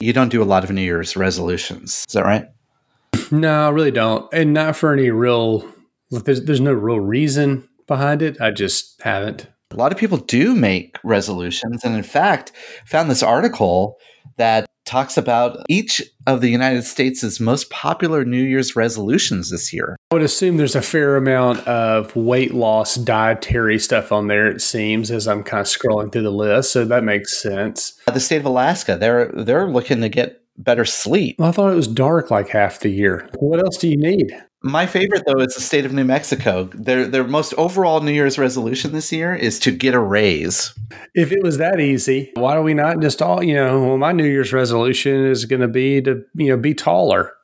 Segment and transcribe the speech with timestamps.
[0.00, 2.04] you don't do a lot of New Year's resolutions.
[2.08, 2.46] Is that right?
[3.32, 4.32] No, I really don't.
[4.32, 5.68] And not for any real,
[6.10, 8.40] there's, there's no real reason behind it.
[8.40, 9.48] I just haven't.
[9.70, 11.84] A lot of people do make resolutions.
[11.84, 12.52] And in fact,
[12.86, 13.98] found this article
[14.36, 19.96] that talks about each of the United States' most popular New Year's resolutions this year.
[20.10, 24.62] I would assume there's a fair amount of weight loss dietary stuff on there, it
[24.62, 26.72] seems, as I'm kind of scrolling through the list.
[26.72, 28.00] So that makes sense.
[28.06, 31.36] Uh, the state of Alaska, they're they're looking to get better sleep.
[31.38, 33.28] Well, I thought it was dark like half the year.
[33.38, 34.32] What else do you need?
[34.64, 36.64] My favorite though is the state of New Mexico.
[36.74, 40.74] Their their most overall New Year's resolution this year is to get a raise.
[41.14, 44.10] If it was that easy, why do we not just all, you know, well my
[44.10, 47.34] New Year's resolution is going to be to, you know, be taller.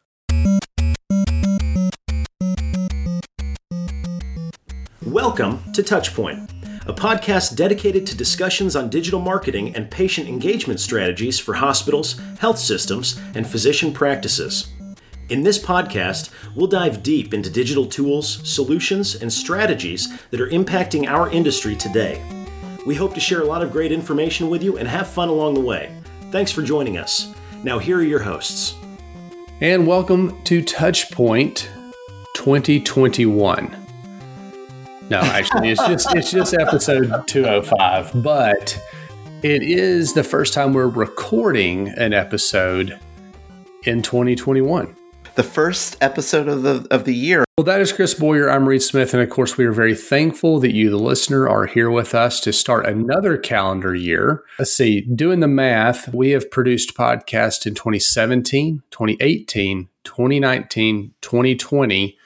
[5.07, 6.51] Welcome to Touchpoint,
[6.89, 12.59] a podcast dedicated to discussions on digital marketing and patient engagement strategies for hospitals, health
[12.59, 14.67] systems, and physician practices.
[15.31, 21.09] In this podcast, we'll dive deep into digital tools, solutions, and strategies that are impacting
[21.09, 22.23] our industry today.
[22.85, 25.55] We hope to share a lot of great information with you and have fun along
[25.55, 25.97] the way.
[26.31, 27.33] Thanks for joining us.
[27.63, 28.75] Now, here are your hosts.
[29.63, 31.69] And welcome to Touchpoint
[32.35, 33.77] 2021.
[35.09, 38.79] No, actually, it's just it's just episode 205, but
[39.43, 43.01] it is the first time we're recording an episode
[43.85, 44.95] in 2021
[45.35, 47.45] the first episode of the of the year.
[47.57, 48.51] Well, that is Chris Boyer.
[48.51, 51.67] I'm Reed Smith, and of course, we are very thankful that you, the listener, are
[51.67, 54.43] here with us to start another calendar year.
[54.59, 62.19] Let's see, doing the math, we have produced podcasts in 2017, 2018, 2019, 2020,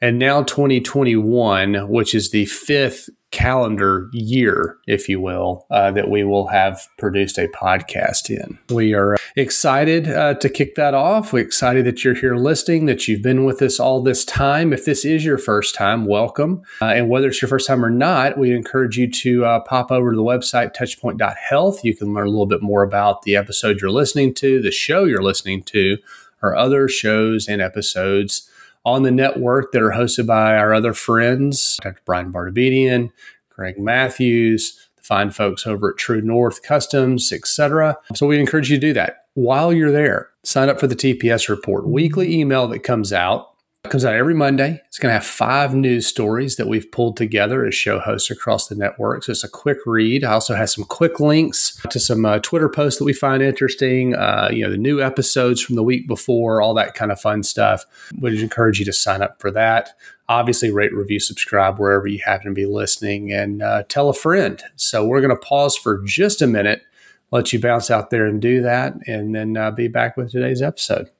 [0.00, 6.22] and now 2021, which is the fifth calendar year, if you will, uh, that we
[6.22, 8.56] will have produced a podcast in.
[8.70, 11.32] We are excited uh, to kick that off.
[11.32, 14.72] We're excited that you're here listening, that you've been with us all this time.
[14.72, 16.62] If this is your first time, welcome.
[16.80, 19.90] Uh, and whether it's your first time or not, we encourage you to uh, pop
[19.90, 21.84] over to the website touchpoint.health.
[21.84, 25.04] You can learn a little bit more about the episode you're listening to, the show
[25.04, 25.98] you're listening to,
[26.40, 28.48] or other shows and episodes
[28.84, 32.00] on the network that are hosted by our other friends, Dr.
[32.04, 33.10] Bryan Vartabedian,
[33.54, 37.96] Greg Matthews, the fine folks over at True North Customs, etc.
[38.14, 39.26] So we encourage you to do that.
[39.34, 43.54] While you're there, sign up for the TPS report, weekly email that comes out
[43.84, 44.80] it comes out every Monday.
[44.86, 48.66] It's going to have five news stories that we've pulled together as show hosts across
[48.66, 49.24] the network.
[49.24, 50.24] So it's a quick read.
[50.24, 54.14] I also have some quick links to some uh, Twitter posts that we find interesting.
[54.14, 57.42] Uh, you know, the new episodes from the week before, all that kind of fun
[57.42, 57.84] stuff.
[58.18, 59.90] Would encourage you to sign up for that.
[60.26, 64.62] Obviously, rate, review, subscribe wherever you happen to be listening, and uh, tell a friend.
[64.74, 66.82] So we're going to pause for just a minute,
[67.30, 70.62] let you bounce out there and do that, and then uh, be back with today's
[70.62, 71.10] episode.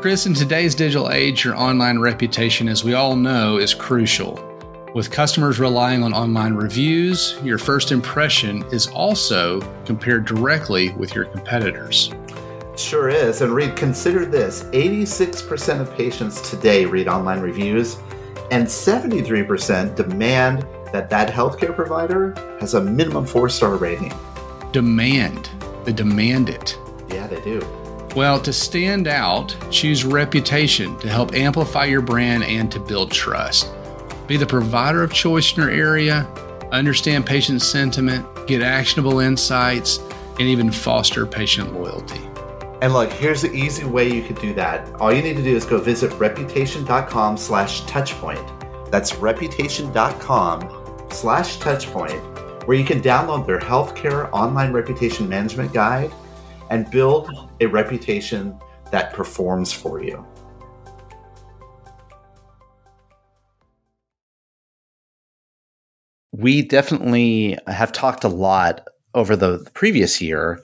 [0.00, 4.49] Chris, in today's digital age, your online reputation, as we all know, is crucial.
[4.92, 11.26] With customers relying on online reviews, your first impression is also compared directly with your
[11.26, 12.10] competitors.
[12.76, 13.40] Sure is.
[13.40, 17.98] And Reed, consider this 86% of patients today read online reviews,
[18.50, 24.12] and 73% demand that that healthcare provider has a minimum four star rating.
[24.72, 25.48] Demand.
[25.84, 26.76] They demand it.
[27.10, 27.60] Yeah, they do.
[28.16, 33.72] Well, to stand out, choose reputation to help amplify your brand and to build trust.
[34.30, 36.24] Be the provider of choice in your area,
[36.70, 39.98] understand patient sentiment, get actionable insights,
[40.38, 42.20] and even foster patient loyalty.
[42.80, 44.88] And look, here's the easy way you could do that.
[45.00, 48.88] All you need to do is go visit reputation.com slash touchpoint.
[48.92, 56.12] That's reputation.com slash touchpoint, where you can download their healthcare online reputation management guide
[56.70, 58.56] and build a reputation
[58.92, 60.24] that performs for you.
[66.40, 70.62] We definitely have talked a lot over the previous year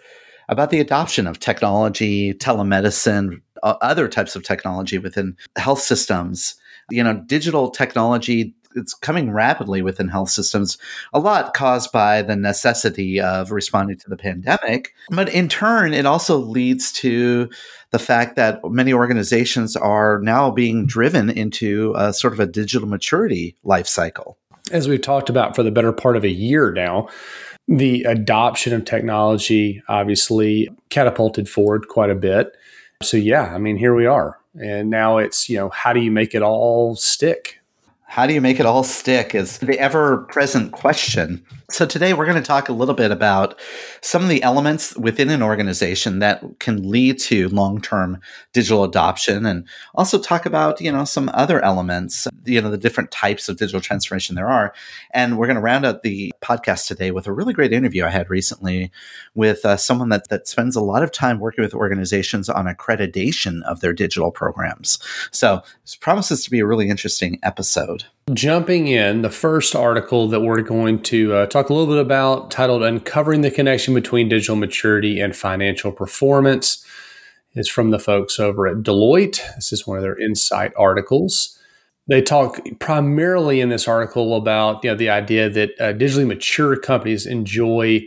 [0.48, 6.54] about the adoption of technology, telemedicine, other types of technology within health systems.
[6.90, 10.78] You know, digital technology it's coming rapidly within health systems,
[11.12, 14.94] a lot caused by the necessity of responding to the pandemic.
[15.10, 17.48] But in turn, it also leads to
[17.90, 22.86] the fact that many organizations are now being driven into a sort of a digital
[22.86, 24.38] maturity life cycle.
[24.72, 27.08] As we've talked about for the better part of a year now,
[27.68, 32.56] the adoption of technology obviously catapulted forward quite a bit.
[33.02, 34.38] So, yeah, I mean, here we are.
[34.60, 37.60] And now it's, you know, how do you make it all stick?
[38.06, 41.44] How do you make it all stick is the ever present question.
[41.68, 43.58] So, today we're going to talk a little bit about
[44.00, 48.20] some of the elements within an organization that can lead to long term
[48.52, 49.66] digital adoption and
[49.96, 53.80] also talk about, you know, some other elements, you know, the different types of digital
[53.80, 54.72] transformation there are.
[55.10, 58.10] And we're going to round out the podcast today with a really great interview I
[58.10, 58.92] had recently
[59.34, 63.62] with uh, someone that, that spends a lot of time working with organizations on accreditation
[63.64, 65.00] of their digital programs.
[65.32, 68.04] So, this promises to be a really interesting episode.
[68.34, 72.50] Jumping in, the first article that we're going to uh, talk a little bit about,
[72.50, 76.84] titled Uncovering the Connection Between Digital Maturity and Financial Performance,
[77.54, 79.40] is from the folks over at Deloitte.
[79.54, 81.56] This is one of their insight articles.
[82.08, 86.76] They talk primarily in this article about you know, the idea that uh, digitally mature
[86.76, 88.02] companies enjoy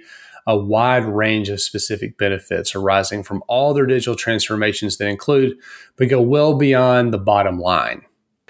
[0.46, 5.58] a wide range of specific benefits arising from all their digital transformations that include,
[5.96, 8.04] but go well beyond the bottom line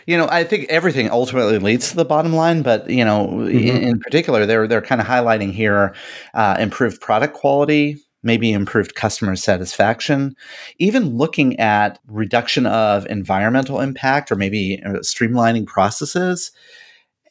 [0.10, 3.56] you know, I think everything ultimately leads to the bottom line, but you know, mm-hmm.
[3.56, 5.94] in, in, particular, they're they're kind of highlighting here
[6.34, 10.36] uh, improved product quality, maybe improved customer satisfaction,
[10.80, 16.52] even looking at reduction of environmental impact or maybe uh, streamlining processes.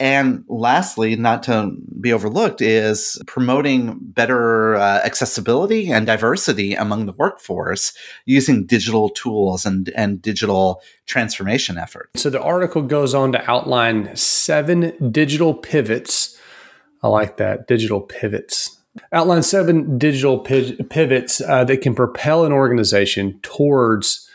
[0.00, 7.12] And lastly, not to be overlooked, is promoting better uh, accessibility and diversity among the
[7.12, 7.92] workforce
[8.24, 12.22] using digital tools and, and digital transformation efforts.
[12.22, 16.38] So the article goes on to outline seven digital pivots.
[17.02, 18.76] I like that digital pivots.
[19.12, 24.28] Outline seven digital pivots uh, that can propel an organization towards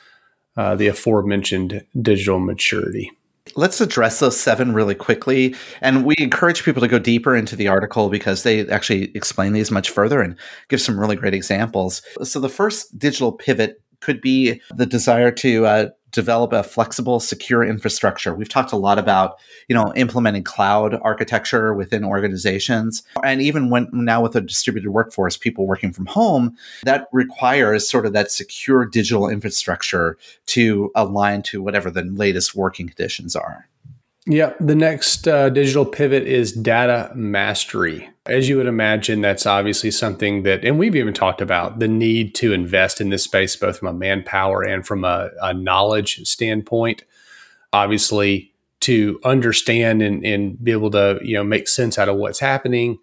[0.57, 3.11] uh, the aforementioned digital maturity.
[3.55, 5.55] Let's address those seven really quickly.
[5.81, 9.69] And we encourage people to go deeper into the article because they actually explain these
[9.69, 10.37] much further and
[10.69, 12.01] give some really great examples.
[12.23, 17.63] So, the first digital pivot could be the desire to uh, develop a flexible, secure
[17.63, 18.35] infrastructure.
[18.35, 23.03] We've talked a lot about, you know, implementing cloud architecture within organizations.
[23.23, 28.05] And even when now with a distributed workforce, people working from home, that requires sort
[28.05, 30.17] of that secure digital infrastructure
[30.47, 33.67] to align to whatever the latest working conditions are.
[34.25, 38.09] Yeah, the next uh, digital pivot is data mastery.
[38.25, 42.33] As you would imagine, that's obviously something that, and we've even talked about the need
[42.35, 47.03] to invest in this space, both from a manpower and from a, a knowledge standpoint.
[47.73, 52.39] Obviously, to understand and, and, be able to you know make sense out of what's
[52.39, 52.99] happening,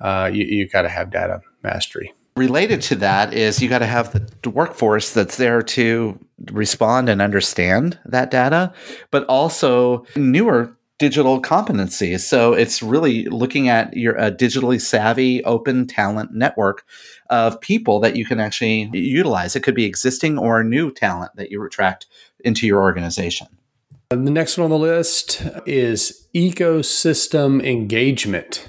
[0.00, 2.12] uh, you, you got to have data mastery.
[2.34, 4.12] Related to that is you got to have
[4.42, 6.18] the workforce that's there to
[6.50, 8.72] respond and understand that data,
[9.10, 12.20] but also newer digital competencies.
[12.20, 16.84] So it's really looking at your digitally savvy, open talent network
[17.28, 19.54] of people that you can actually utilize.
[19.54, 22.06] It could be existing or new talent that you attract
[22.40, 23.48] into your organization.
[24.10, 28.68] The next one on the list is ecosystem engagement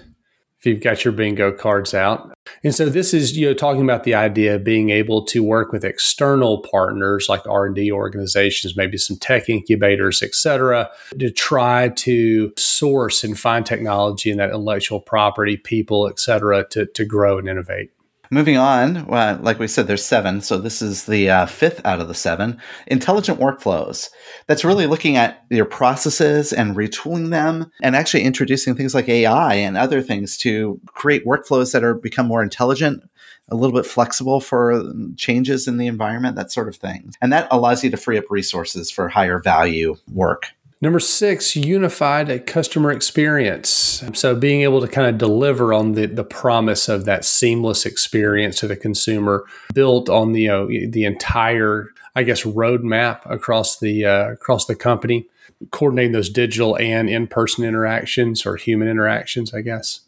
[0.63, 2.33] if you've got your bingo cards out.
[2.63, 5.73] And so this is you know talking about the idea of being able to work
[5.73, 10.89] with external partners like R&D organizations, maybe some tech incubators, et cetera,
[11.19, 16.85] to try to source and find technology and that intellectual property, people, et cetera, to,
[16.85, 17.91] to grow and innovate.
[18.31, 20.41] Moving on, well, like we said, there's seven.
[20.41, 22.59] So this is the uh, fifth out of the seven.
[22.87, 24.09] Intelligent workflows.
[24.47, 29.55] That's really looking at your processes and retooling them and actually introducing things like AI
[29.55, 33.03] and other things to create workflows that are become more intelligent,
[33.49, 34.81] a little bit flexible for
[35.17, 37.13] changes in the environment, that sort of thing.
[37.21, 40.47] And that allows you to free up resources for higher value work.
[40.83, 44.03] Number six, unified customer experience.
[44.15, 48.59] So being able to kind of deliver on the, the promise of that seamless experience
[48.59, 54.03] to the consumer built on the, you know, the entire, I guess, roadmap across the,
[54.03, 55.29] uh, across the company,
[55.71, 60.01] coordinating those digital and in-person interactions or human interactions, I guess.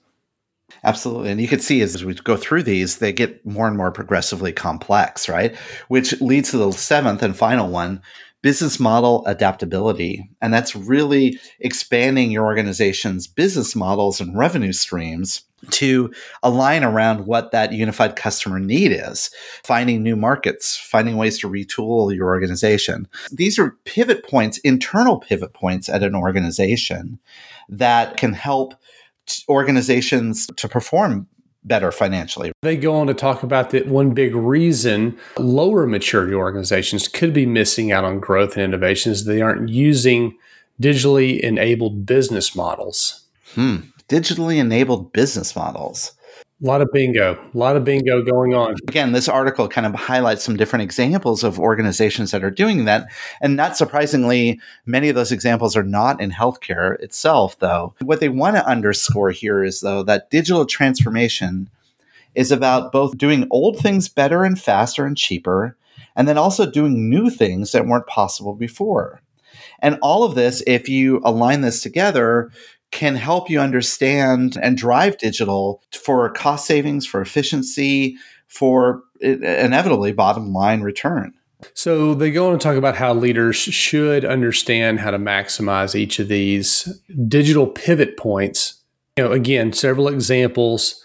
[0.84, 1.32] Absolutely.
[1.32, 4.52] And you can see as we go through these, they get more and more progressively
[4.52, 5.56] complex, right?
[5.88, 8.02] Which leads to the seventh and final one,
[8.46, 10.30] business model adaptability.
[10.40, 17.52] And that's really expanding your organization's business models and revenue streams to align around what
[17.54, 19.32] that unified customer need is,
[19.64, 23.08] finding new markets, finding ways to retool your organization.
[23.32, 27.18] These are pivot points, internal pivot points at an organization
[27.68, 28.76] that can help
[29.50, 31.28] organizations to perform
[31.66, 32.52] better financially.
[32.62, 37.46] They go on to talk about that one big reason lower maturity organizations could be
[37.46, 39.26] missing out on growth and innovations.
[39.26, 40.38] They aren't using
[40.82, 43.26] digitally enabled business models.
[43.54, 43.78] Hmm.
[44.08, 46.12] Digitally enabled business models.
[46.64, 48.76] A lot of bingo, a lot of bingo going on.
[48.88, 53.08] Again, this article kind of highlights some different examples of organizations that are doing that.
[53.42, 57.94] And not surprisingly, many of those examples are not in healthcare itself, though.
[58.00, 61.70] What they want to underscore here is, though, that digital transformation
[62.36, 65.76] is about both doing old things better and faster and cheaper,
[66.16, 69.22] and then also doing new things that weren't possible before.
[69.80, 72.50] And all of this, if you align this together,
[72.92, 78.16] can help you understand and drive digital for cost savings, for efficiency,
[78.48, 81.34] for inevitably bottom line return.
[81.74, 86.20] So they go on to talk about how leaders should understand how to maximize each
[86.20, 88.82] of these digital pivot points.
[89.18, 91.02] You know, again, several examples.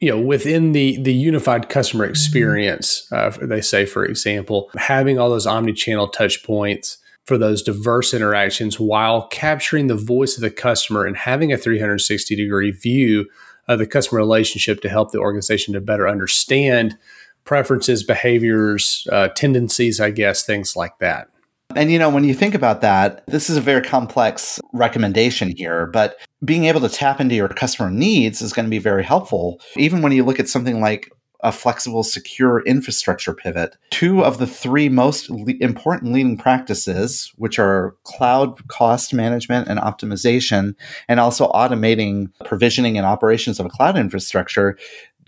[0.00, 5.30] You know, within the the unified customer experience, uh, they say, for example, having all
[5.30, 11.04] those omni-channel touch points, for those diverse interactions while capturing the voice of the customer
[11.04, 13.28] and having a 360 degree view
[13.68, 16.96] of the customer relationship to help the organization to better understand
[17.44, 21.28] preferences, behaviors, uh, tendencies, I guess, things like that.
[21.74, 25.86] And you know, when you think about that, this is a very complex recommendation here,
[25.86, 29.60] but being able to tap into your customer needs is going to be very helpful.
[29.76, 31.10] Even when you look at something like
[31.42, 33.76] a flexible, secure infrastructure pivot.
[33.90, 39.80] Two of the three most le- important leading practices, which are cloud cost management and
[39.80, 40.74] optimization,
[41.08, 44.78] and also automating provisioning and operations of a cloud infrastructure,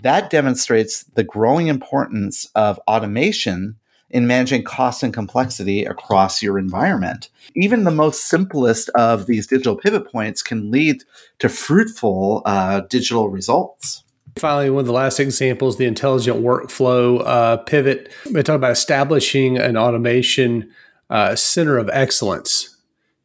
[0.02, 3.76] that demonstrates the growing importance of automation
[4.11, 7.30] in managing cost and complexity across your environment.
[7.56, 11.02] Even the most simplest of these digital pivot points can lead
[11.40, 14.03] to fruitful uh, digital results.
[14.36, 18.12] Finally, one of the last examples, the intelligent workflow uh, pivot.
[18.26, 20.72] They talk about establishing an automation
[21.08, 22.68] uh, center of excellence.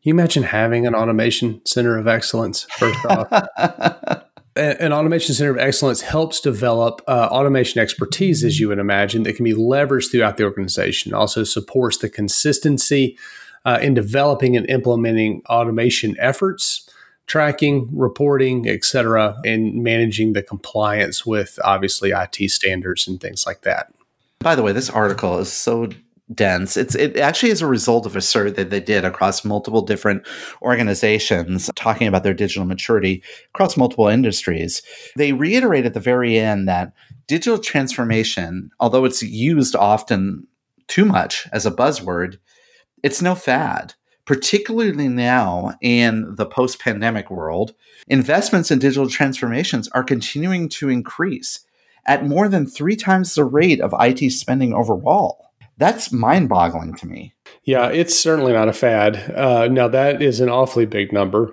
[0.03, 2.63] Can you imagine having an automation center of excellence?
[2.77, 3.27] First off,
[4.55, 9.35] an automation center of excellence helps develop uh, automation expertise, as you would imagine, that
[9.35, 11.13] can be leveraged throughout the organization.
[11.13, 13.17] Also supports the consistency
[13.65, 16.89] uh, in developing and implementing automation efforts
[17.29, 23.61] tracking, reporting, et cetera, and managing the compliance with obviously IT standards and things like
[23.61, 23.93] that.
[24.39, 25.89] By the way, this article is so
[26.33, 26.75] dense.
[26.75, 30.27] It's it actually is a result of a survey that they did across multiple different
[30.61, 34.81] organizations talking about their digital maturity across multiple industries.
[35.15, 36.93] They reiterate at the very end that
[37.27, 40.47] digital transformation, although it's used often
[40.87, 42.37] too much as a buzzword,
[43.03, 43.93] it's no fad
[44.29, 47.73] particularly now in the post pandemic world,
[48.05, 51.61] investments in digital transformations are continuing to increase
[52.05, 55.49] at more than three times the rate of IT spending overall.
[55.77, 57.33] That's mind boggling to me.
[57.63, 59.33] Yeah, it's certainly not a fad.
[59.35, 61.51] Uh, now, that is an awfully big number.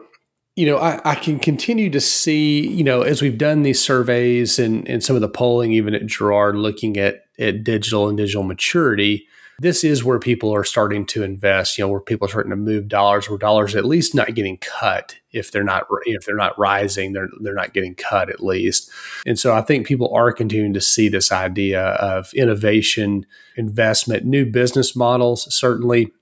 [0.54, 4.58] You know, I, I, can continue to see, you know, as we've done these surveys
[4.58, 8.42] and, and some of the polling, even at Jarrard, looking at, at digital and digital
[8.42, 9.26] maturity,
[9.58, 11.78] this is where people are starting to invest.
[11.78, 14.58] You know, where people are starting to move dollars, where dollars at least not getting
[14.58, 15.16] cut.
[15.32, 18.90] If they're not if they're not rising, they're they're not getting cut at least.
[19.24, 24.46] And so I think people are continuing to see this idea of innovation, investment, new
[24.46, 25.52] business models.
[25.54, 26.12] Certainly,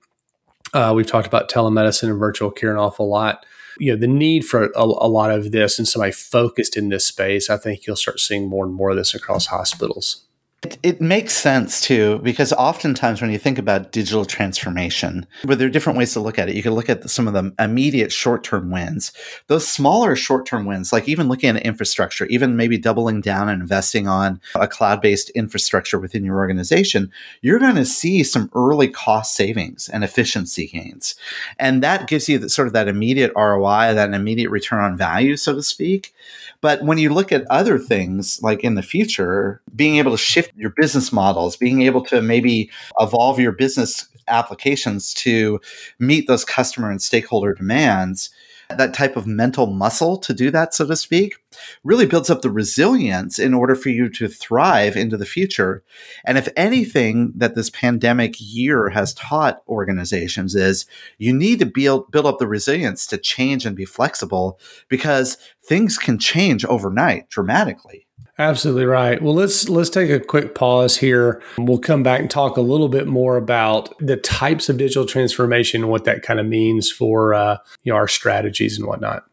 [0.73, 3.45] uh, we've talked about telemedicine and virtual care an awful lot
[3.79, 7.05] you know the need for a, a, lot of this and somebody focused in this
[7.05, 10.25] space i think you'll start seeing more and more of this across hospitals
[10.65, 15.67] it, it, makes sense too, because oftentimes when you think about digital transformation, but there
[15.67, 16.55] are different ways to look at it.
[16.55, 19.11] You can look at some of the immediate short term wins.
[19.45, 23.61] Those smaller short term wins, like even looking at infrastructure, even maybe doubling down and
[23.61, 28.87] investing on a cloud based infrastructure within your organization, you're going to see some early
[28.87, 31.15] cost savings and efficiency gains.
[31.59, 35.37] And that gives you the, sort of that immediate ROI, that immediate return on value,
[35.37, 36.13] so to speak.
[36.61, 40.54] But when you look at other things like in the future, being able to shift
[40.55, 42.69] your business models, being able to maybe
[42.99, 45.59] evolve your business applications to
[45.99, 48.29] meet those customer and stakeholder demands,
[48.69, 51.35] that type of mental muscle to do that, so to speak,
[51.83, 55.83] really builds up the resilience in order for you to thrive into the future.
[56.25, 60.85] And if anything that this pandemic year has taught organizations is
[61.17, 64.59] you need to build, build up the resilience to change and be flexible
[64.89, 68.04] because things can change overnight dramatically.
[68.37, 69.21] Absolutely right.
[69.21, 71.41] Well, let's let's take a quick pause here.
[71.57, 75.83] We'll come back and talk a little bit more about the types of digital transformation
[75.83, 79.23] and what that kind of means for uh, you know our strategies and whatnot.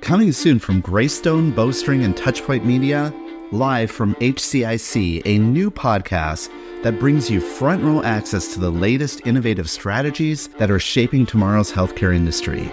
[0.00, 3.12] Coming soon from Greystone, Bowstring, and Touchpoint Media,
[3.52, 6.48] live from HCIC, a new podcast
[6.82, 11.70] that brings you front row access to the latest innovative strategies that are shaping tomorrow's
[11.70, 12.72] healthcare industry.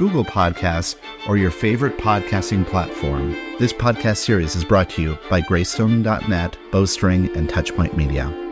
[0.00, 0.96] Google Podcasts,
[1.28, 3.32] or your favorite podcasting platform.
[3.58, 8.49] This podcast series is brought to you by Greystone.net, Bowstring, and Touchpoint Media.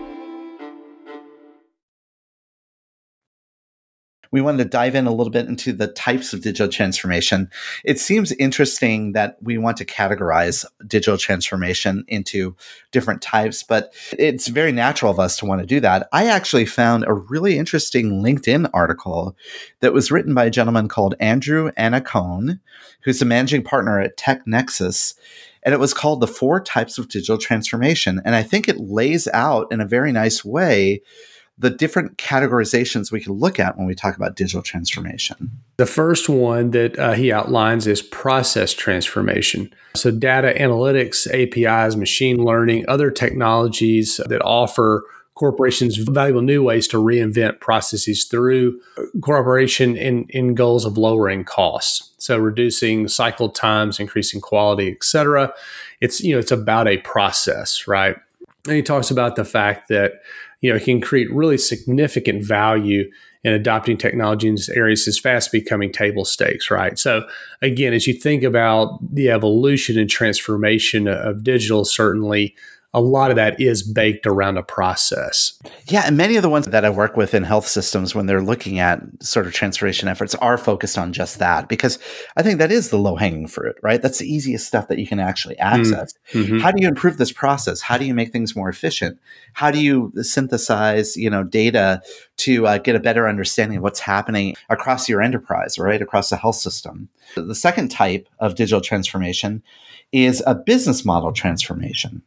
[4.30, 7.50] We wanted to dive in a little bit into the types of digital transformation.
[7.84, 12.56] It seems interesting that we want to categorize digital transformation into
[12.92, 16.08] different types, but it's very natural of us to want to do that.
[16.12, 19.36] I actually found a really interesting LinkedIn article
[19.80, 22.60] that was written by a gentleman called Andrew Annacone,
[23.02, 25.14] who's a managing partner at TechNexus.
[25.62, 28.22] And it was called The Four Types of Digital Transformation.
[28.24, 31.02] And I think it lays out in a very nice way
[31.58, 35.50] the different categorizations we can look at when we talk about digital transformation.
[35.76, 39.74] The first one that uh, he outlines is process transformation.
[39.96, 46.96] So, data analytics, APIs, machine learning, other technologies that offer corporations valuable new ways to
[46.96, 48.80] reinvent processes through
[49.20, 52.12] cooperation in, in goals of lowering costs.
[52.18, 55.52] So, reducing cycle times, increasing quality, et cetera.
[56.00, 58.16] It's, you know, it's about a process, right?
[58.66, 60.20] And he talks about the fact that
[60.60, 63.10] you know, can create really significant value
[63.44, 66.98] in adopting technology in these areas is fast becoming table stakes, right?
[66.98, 67.26] So
[67.62, 72.56] again, as you think about the evolution and transformation of digital, certainly
[72.94, 75.58] a lot of that is baked around a process.
[75.88, 78.42] Yeah, and many of the ones that I work with in health systems when they're
[78.42, 81.98] looking at sort of transformation efforts are focused on just that because
[82.36, 84.00] I think that is the low hanging fruit, right?
[84.00, 86.14] That's the easiest stuff that you can actually mm, access.
[86.32, 86.60] Mm-hmm.
[86.60, 87.82] How do you improve this process?
[87.82, 89.18] How do you make things more efficient?
[89.52, 92.00] How do you synthesize, you know, data
[92.38, 96.00] to uh, get a better understanding of what's happening across your enterprise, right?
[96.00, 97.10] Across the health system.
[97.36, 99.62] The second type of digital transformation
[100.10, 102.22] is a business model transformation.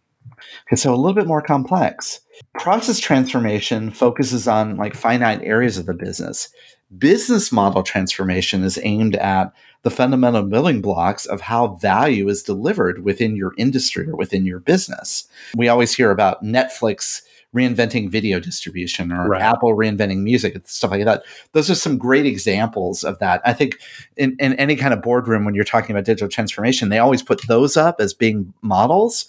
[0.68, 2.22] Okay, so a little bit more complex.
[2.60, 6.50] Process transformation focuses on like finite areas of the business.
[6.98, 13.04] Business model transformation is aimed at the fundamental building blocks of how value is delivered
[13.04, 15.28] within your industry or within your business.
[15.56, 17.22] We always hear about Netflix
[17.56, 19.42] reinventing video distribution or right.
[19.42, 21.24] Apple reinventing music and stuff like that.
[21.52, 23.42] Those are some great examples of that.
[23.44, 23.78] I think
[24.16, 27.46] in, in any kind of boardroom, when you're talking about digital transformation, they always put
[27.48, 29.28] those up as being models.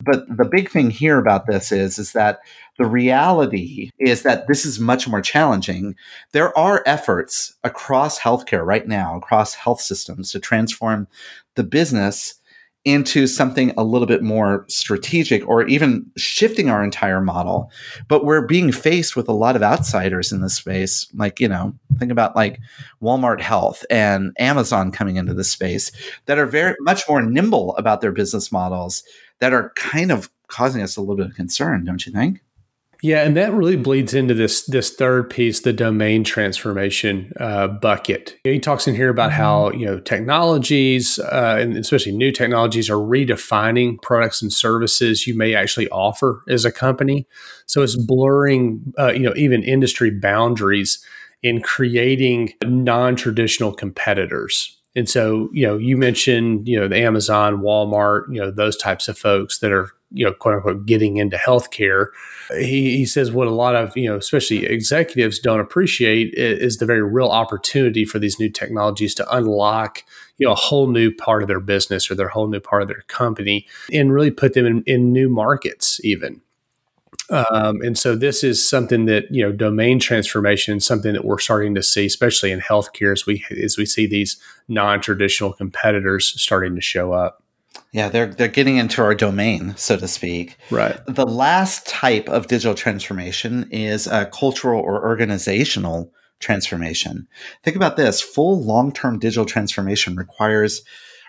[0.00, 2.40] But the big thing here about this is, is that
[2.78, 5.94] the reality is that this is much more challenging.
[6.32, 11.08] There are efforts across healthcare right now, across health systems to transform
[11.54, 12.34] the business
[12.86, 17.68] into something a little bit more strategic or even shifting our entire model.
[18.06, 21.08] But we're being faced with a lot of outsiders in this space.
[21.12, 22.60] Like, you know, think about like
[23.02, 25.90] Walmart Health and Amazon coming into this space
[26.26, 29.02] that are very much more nimble about their business models
[29.40, 32.40] that are kind of causing us a little bit of concern, don't you think?
[33.02, 38.36] Yeah, and that really bleeds into this this third piece, the domain transformation uh, bucket.
[38.44, 42.94] He talks in here about how you know technologies, uh, and especially new technologies, are
[42.96, 47.26] redefining products and services you may actually offer as a company.
[47.66, 51.04] So it's blurring, uh, you know, even industry boundaries
[51.42, 54.72] in creating non traditional competitors.
[54.96, 59.08] And so, you know, you mentioned, you know, the Amazon, Walmart, you know, those types
[59.08, 62.06] of folks that are, you know, quote unquote, getting into healthcare.
[62.58, 66.86] He, he says what a lot of, you know, especially executives don't appreciate is the
[66.86, 70.04] very real opportunity for these new technologies to unlock,
[70.38, 72.88] you know, a whole new part of their business or their whole new part of
[72.88, 76.40] their company and really put them in, in new markets, even.
[77.28, 81.40] Um, and so this is something that you know domain transformation is something that we're
[81.40, 84.36] starting to see, especially in healthcare, as we as we see these
[84.68, 87.42] non traditional competitors starting to show up.
[87.96, 90.58] Yeah, they're they're getting into our domain, so to speak.
[90.70, 91.00] Right.
[91.08, 97.26] The last type of digital transformation is a cultural or organizational transformation.
[97.64, 100.82] Think about this: full long term digital transformation requires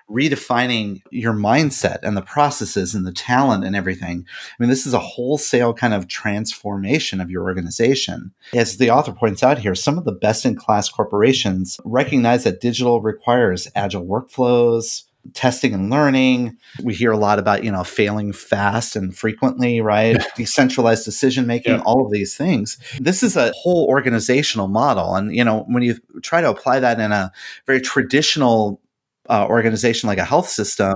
[0.09, 4.25] redefining your mindset and the processes and the talent and everything.
[4.27, 8.33] I mean, this is a wholesale kind of transformation of your organization.
[8.53, 12.59] As the author points out here, some of the best in class corporations recognize that
[12.59, 16.57] digital requires agile workflows, testing and learning.
[16.83, 20.17] We hear a lot about, you know, failing fast and frequently, right?
[20.35, 21.81] Decentralized decision making, yeah.
[21.81, 22.77] all of these things.
[22.99, 25.15] This is a whole organizational model.
[25.15, 27.31] And, you know, when you try to apply that in a
[27.65, 28.81] very traditional
[29.29, 30.95] uh, organization like a health system,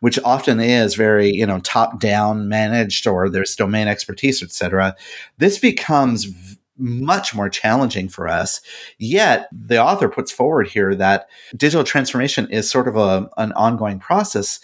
[0.00, 4.94] which often is very you know top down managed or there's domain expertise, et cetera,
[5.38, 8.60] this becomes much more challenging for us.
[8.98, 13.98] Yet the author puts forward here that digital transformation is sort of a, an ongoing
[13.98, 14.60] process.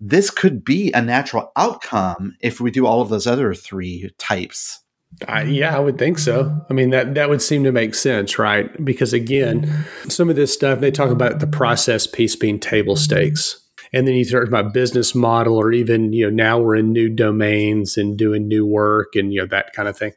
[0.00, 4.80] This could be a natural outcome if we do all of those other three types.
[5.26, 6.64] Yeah, I would think so.
[6.70, 8.84] I mean, that that would seem to make sense, right?
[8.84, 13.60] Because again, some of this stuff they talk about the process piece being table stakes,
[13.92, 17.08] and then you talk about business model, or even you know now we're in new
[17.08, 20.12] domains and doing new work, and you know that kind of thing.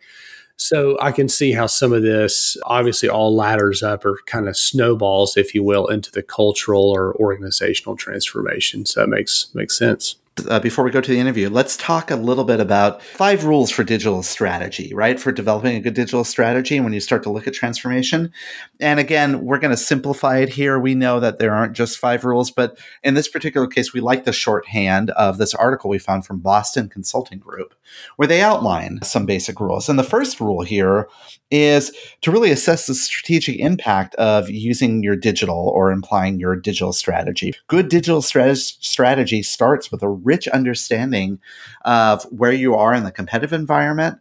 [0.62, 4.56] So I can see how some of this obviously all ladders up or kind of
[4.56, 8.86] snowballs, if you will, into the cultural or organizational transformation.
[8.86, 10.18] So that makes makes sense
[10.48, 13.70] uh, before we go to the interview, let's talk a little bit about five rules
[13.70, 15.20] for digital strategy, right?
[15.20, 18.32] For developing a good digital strategy when you start to look at transformation.
[18.80, 20.80] And again, we're going to simplify it here.
[20.80, 24.24] We know that there aren't just five rules, but in this particular case, we like
[24.24, 27.76] the shorthand of this article we found from Boston Consulting Group,
[28.16, 29.90] where they outline some basic rules.
[29.90, 31.10] And the first rule here
[31.52, 31.92] is
[32.22, 37.54] to really assess the strategic impact of using your digital or implying your digital strategy.
[37.68, 41.40] Good digital strategy starts with a rich understanding
[41.86, 44.20] of where you are in the competitive environment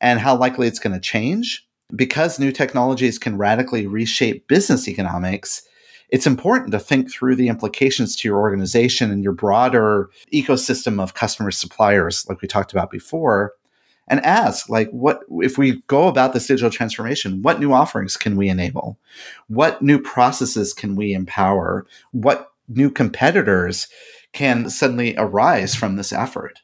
[0.00, 1.66] and how likely it's going to change.
[1.94, 5.62] Because new technologies can radically reshape business economics,
[6.08, 11.14] it's important to think through the implications to your organization and your broader ecosystem of
[11.14, 13.52] customers, suppliers, like we talked about before,
[14.08, 18.36] and ask like what if we go about this digital transformation what new offerings can
[18.36, 18.98] we enable
[19.48, 23.88] what new processes can we empower what new competitors
[24.32, 26.60] can suddenly arise from this effort.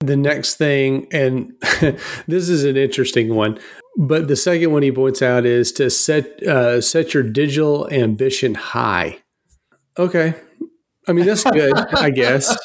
[0.00, 1.52] The next thing, and
[2.26, 3.58] this is an interesting one,
[3.98, 8.54] but the second one he points out is to set uh, set your digital ambition
[8.54, 9.18] high.
[9.98, 10.34] Okay,
[11.06, 12.56] I mean that's good, I guess,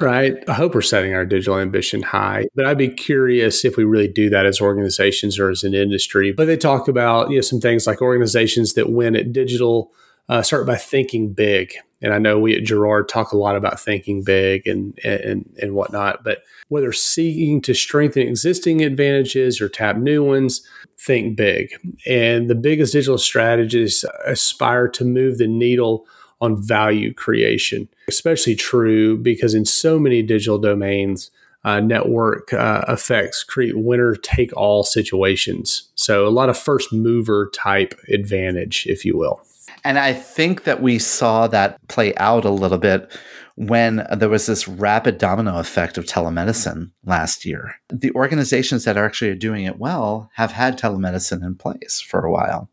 [0.00, 0.34] right?
[0.46, 4.08] I hope we're setting our digital ambition high, but I'd be curious if we really
[4.08, 6.32] do that as organizations or as an industry.
[6.32, 9.90] But they talk about you know some things like organizations that win at digital
[10.28, 11.72] uh, start by thinking big.
[12.04, 15.74] And I know we at Jarrard talk a lot about thinking big and, and, and
[15.74, 20.60] whatnot, but whether seeking to strengthen existing advantages or tap new ones,
[20.98, 21.70] think big.
[22.06, 26.04] And the biggest digital strategies aspire to move the needle
[26.42, 31.30] on value creation, especially true because in so many digital domains,
[31.64, 35.88] uh, network uh, effects create winner take all situations.
[35.94, 39.40] So, a lot of first mover type advantage, if you will.
[39.84, 43.14] And I think that we saw that play out a little bit
[43.56, 47.76] when there was this rapid domino effect of telemedicine last year.
[47.90, 52.32] The organizations that are actually doing it well have had telemedicine in place for a
[52.32, 52.68] while.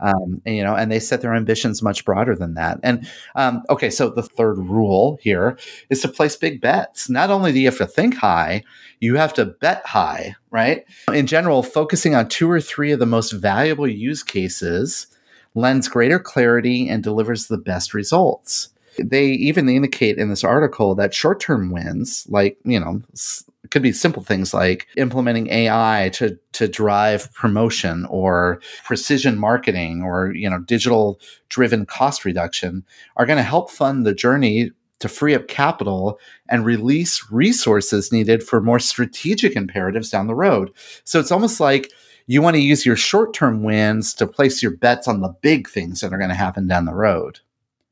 [0.00, 2.78] Um, and, you know, and they set their ambitions much broader than that.
[2.84, 5.58] And um, okay, so the third rule here
[5.90, 7.10] is to place big bets.
[7.10, 8.62] Not only do you have to think high,
[9.00, 10.84] you have to bet high, right?
[11.12, 15.08] In general, focusing on two or three of the most valuable use cases
[15.58, 18.70] lends greater clarity and delivers the best results.
[18.98, 23.02] They even indicate in this article that short term wins, like, you know,
[23.70, 30.32] could be simple things like implementing AI to, to drive promotion or precision marketing or,
[30.32, 32.84] you know, digital driven cost reduction,
[33.16, 36.18] are going to help fund the journey to free up capital
[36.48, 40.72] and release resources needed for more strategic imperatives down the road.
[41.04, 41.92] So it's almost like
[42.28, 45.68] you want to use your short term wins to place your bets on the big
[45.68, 47.40] things that are going to happen down the road.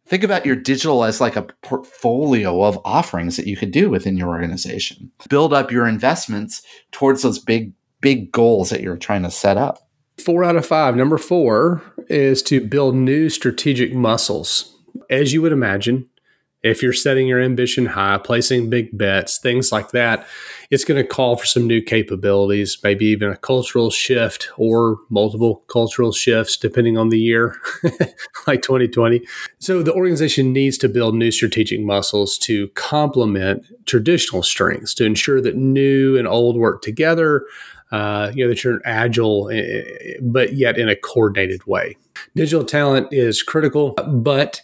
[0.07, 4.17] Think about your digital as like a portfolio of offerings that you could do within
[4.17, 5.11] your organization.
[5.29, 9.89] Build up your investments towards those big, big goals that you're trying to set up.
[10.23, 10.97] Four out of five.
[10.97, 14.77] Number four is to build new strategic muscles.
[15.11, 16.09] As you would imagine,
[16.67, 20.27] if you're setting your ambition high, placing big bets, things like that,
[20.71, 25.63] it's going to call for some new capabilities, maybe even a cultural shift or multiple
[25.69, 27.57] cultural shifts depending on the year,
[28.47, 29.23] like 2020.
[29.59, 35.41] So the organization needs to build new strategic muscles to complement traditional strengths to ensure
[35.41, 37.47] that new and old work together.
[37.93, 41.97] Uh, you know that you're agile, eh, eh, but yet in a coordinated way.
[42.35, 44.61] Digital talent is critical, but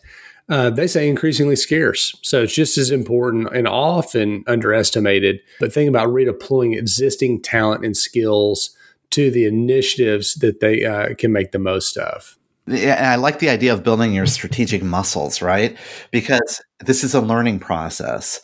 [0.49, 2.17] uh, they say increasingly scarce.
[2.23, 5.41] So it's just as important and often underestimated.
[5.61, 8.77] But think about redeploying existing talent and skills
[9.11, 12.39] to the initiatives that they uh, can make the most of.
[12.67, 15.77] And I like the idea of building your strategic muscles, right?
[16.13, 18.41] Because this is a learning process.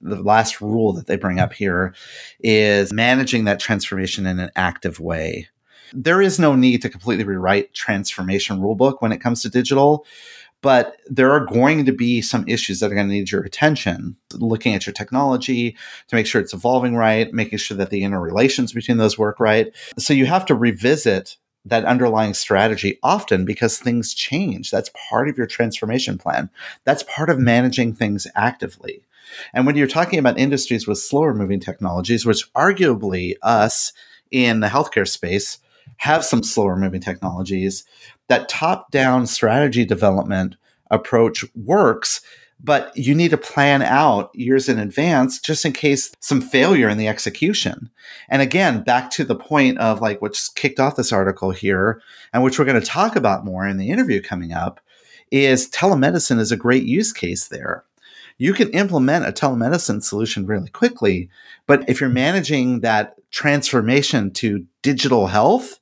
[0.00, 1.94] The last rule that they bring up here
[2.40, 5.48] is managing that transformation in an active way.
[5.92, 10.06] There is no need to completely rewrite transformation rulebook when it comes to digital
[10.60, 14.16] but there are going to be some issues that are going to need your attention.
[14.34, 15.76] Looking at your technology
[16.08, 19.72] to make sure it's evolving right, making sure that the interrelations between those work right.
[19.98, 24.70] So you have to revisit that underlying strategy often because things change.
[24.70, 26.50] That's part of your transformation plan.
[26.84, 29.02] That's part of managing things actively.
[29.52, 33.92] And when you're talking about industries with slower moving technologies, which arguably us
[34.30, 35.58] in the healthcare space
[35.98, 37.84] have some slower moving technologies,
[38.28, 40.56] that top down strategy development
[40.90, 42.20] approach works
[42.60, 46.98] but you need to plan out years in advance just in case some failure in
[46.98, 47.88] the execution.
[48.28, 52.42] And again, back to the point of like what's kicked off this article here, and
[52.42, 54.80] which we're going to talk about more in the interview coming up,
[55.30, 57.84] is telemedicine is a great use case there.
[58.38, 61.28] You can implement a telemedicine solution really quickly,
[61.66, 65.77] but if you're managing that transformation to digital health,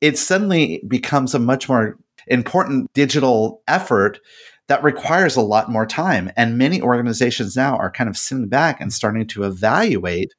[0.00, 4.20] it suddenly becomes a much more important digital effort
[4.68, 6.30] that requires a lot more time.
[6.36, 10.34] And many organizations now are kind of sitting back and starting to evaluate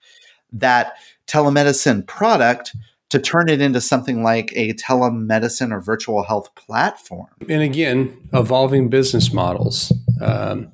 [0.51, 0.93] that
[1.27, 2.75] telemedicine product
[3.09, 7.27] to turn it into something like a telemedicine or virtual health platform.
[7.47, 9.91] And again, evolving business models.
[10.21, 10.71] Um,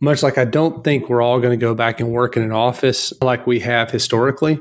[0.00, 2.52] much like I don't think we're all going to go back and work in an
[2.52, 4.60] office like we have historically,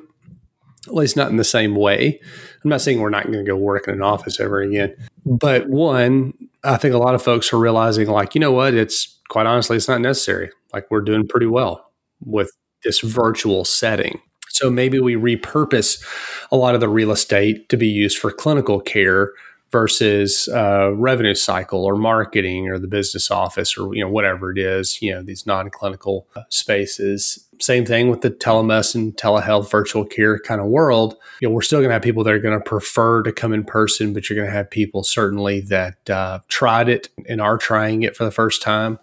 [0.88, 2.20] at least not in the same way.
[2.68, 4.94] I'm not saying we're not going to go work in an office ever again.
[5.26, 6.34] But one,
[6.66, 8.74] I think a lot of folks are realizing, like, you know what?
[8.74, 10.50] It's quite honestly, it's not necessary.
[10.74, 11.90] Like, we're doing pretty well
[12.26, 12.52] with
[12.84, 14.20] this virtual setting.
[14.50, 16.04] So maybe we repurpose
[16.52, 19.32] a lot of the real estate to be used for clinical care
[19.72, 24.58] versus uh, revenue cycle or marketing or the business office or you know whatever it
[24.58, 30.62] is you know these non-clinical spaces same thing with the telemedicine telehealth virtual care kind
[30.62, 31.16] of world.
[31.42, 33.54] You know we're still going to have people that are going to prefer to come
[33.54, 37.58] in person but you're going to have people certainly that uh, tried it and are
[37.58, 39.00] trying it for the first time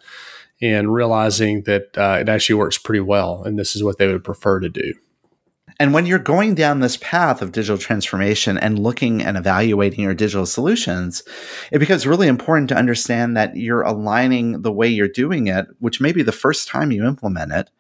[0.61, 4.25] and realizing that uh, it actually works pretty well and this is what they would
[4.25, 4.95] prefer to do.
[5.81, 10.15] And when you're going down this path of digital transformation and looking and evaluating your
[10.15, 11.25] digital solutions,
[11.73, 16.01] it becomes really important to understand that you're aligning the way you're doing it, which
[16.01, 17.71] may be the first time you implement it,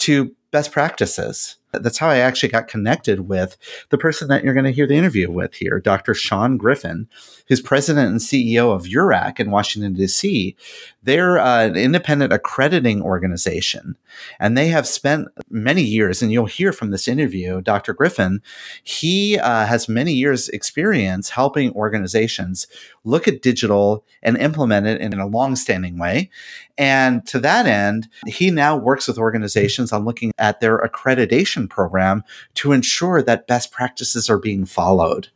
[0.00, 1.56] to best practices.
[1.72, 3.56] That's how I actually got connected with
[3.90, 6.14] the person that you're going to hear the interview with here, Dr.
[6.14, 7.08] Shawn Griffin,
[7.46, 10.56] who's president and CEO of URAC in Washington, D.C.
[11.02, 13.96] They're uh, an independent accrediting organization,
[14.38, 17.94] and they have spent many years, and you'll hear from this interview, Dr.
[17.94, 18.42] Griffin,
[18.82, 22.66] he uh, has many years' experience helping organizations
[23.04, 26.30] look at digital and implement it in a long-standing way.
[26.76, 32.24] And to that end, he now works with organizations on looking at their accreditation program
[32.54, 35.28] to ensure that best practices are being followed.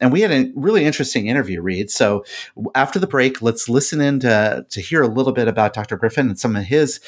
[0.00, 1.90] And we had a really interesting interview, Reed.
[1.90, 2.24] So
[2.74, 5.96] after the break, let's listen in to, to hear a little bit about Dr.
[5.96, 7.00] Griffin and some of his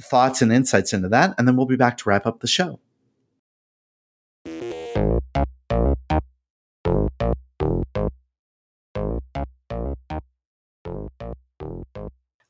[0.00, 1.34] thoughts and insights into that.
[1.38, 2.78] And then we'll be back to wrap up the show.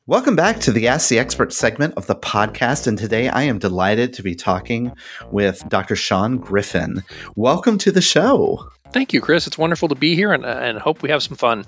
[0.09, 2.87] Welcome back to the Ask the Expert segment of the podcast.
[2.87, 4.91] And today I am delighted to be talking
[5.31, 5.97] with Dr.
[5.97, 7.03] Shawn Griffin.
[7.37, 8.71] Welcome to the show.
[8.91, 9.47] Thank you, Chris.
[9.47, 11.67] It's wonderful to be here and, and hope we have some fun.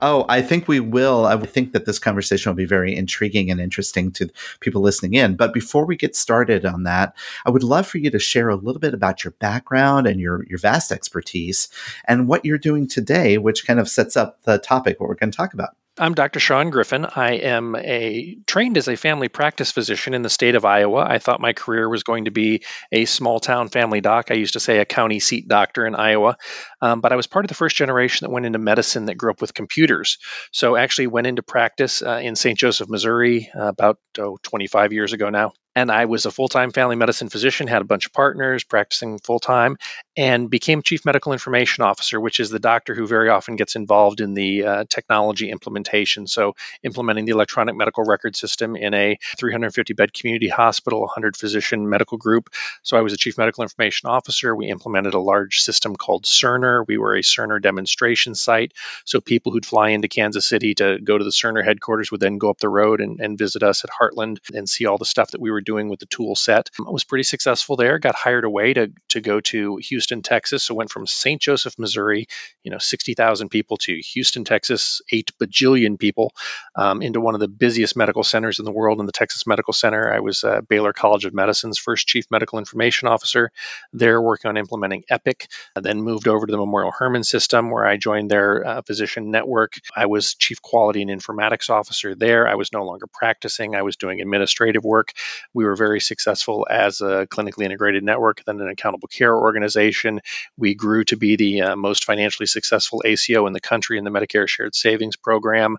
[0.00, 1.26] Oh, I think we will.
[1.26, 5.34] I think that this conversation will be very intriguing and interesting to people listening in.
[5.34, 8.54] But before we get started on that, I would love for you to share a
[8.54, 11.68] little bit about your background and your, your vast expertise
[12.06, 15.32] and what you're doing today, which kind of sets up the topic, what we're going
[15.32, 15.70] to talk about.
[15.96, 16.40] I'm Dr.
[16.40, 17.06] Shawn Griffin.
[17.06, 21.06] I am a trained as a family practice physician in the state of Iowa.
[21.08, 24.32] I thought my career was going to be a small town family doc.
[24.32, 26.36] I used to say a county seat doctor in Iowa,
[26.80, 29.30] um, but I was part of the first generation that went into medicine that grew
[29.30, 30.18] up with computers.
[30.50, 32.58] So actually went into practice uh, in St.
[32.58, 36.70] Joseph, Missouri, uh, about oh, 25 years ago now and I was a full time
[36.70, 39.76] family medicine physician, had a bunch of partners practicing full time,
[40.16, 44.20] and became chief medical information officer, which is the doctor who very often gets involved
[44.20, 46.26] in the uh, technology implementation.
[46.26, 51.88] So, implementing the electronic medical record system in a 350 bed community hospital, 100 physician
[51.88, 52.50] medical group.
[52.82, 54.54] So, I was a chief medical information officer.
[54.54, 56.86] We implemented a large system called Cerner.
[56.86, 58.72] We were a Cerner demonstration site.
[59.04, 62.38] So, people who'd fly into Kansas City to go to the Cerner headquarters would then
[62.38, 65.32] go up the road and, and visit us at Heartland and see all the stuff
[65.32, 66.70] that we were doing with the tool set.
[66.78, 67.98] I was pretty successful there.
[67.98, 70.64] Got hired away to to go to Houston, Texas.
[70.64, 71.40] So went from St.
[71.40, 72.26] Joseph, Missouri,
[72.62, 76.32] you know, 60,000 people to Houston, Texas, eight bajillion people,
[76.74, 79.72] um, into one of the busiest medical centers in the world in the Texas Medical
[79.72, 80.12] Center.
[80.12, 83.50] I was uh, Baylor College of Medicine's first chief medical information officer
[83.92, 85.48] there, working on implementing Epic.
[85.76, 89.30] I then moved over to the Memorial Hermann system, where I joined their uh, physician
[89.30, 89.74] network.
[89.94, 92.48] I was chief quality and informatics officer there.
[92.48, 93.74] I was no longer practicing.
[93.74, 95.12] I was doing administrative work.
[95.54, 100.20] We were very successful as a clinically integrated network, then an accountable care organization.
[100.56, 104.10] We grew to be the uh, most financially successful ACO in the country in the
[104.10, 105.78] Medicare Shared Savings Program.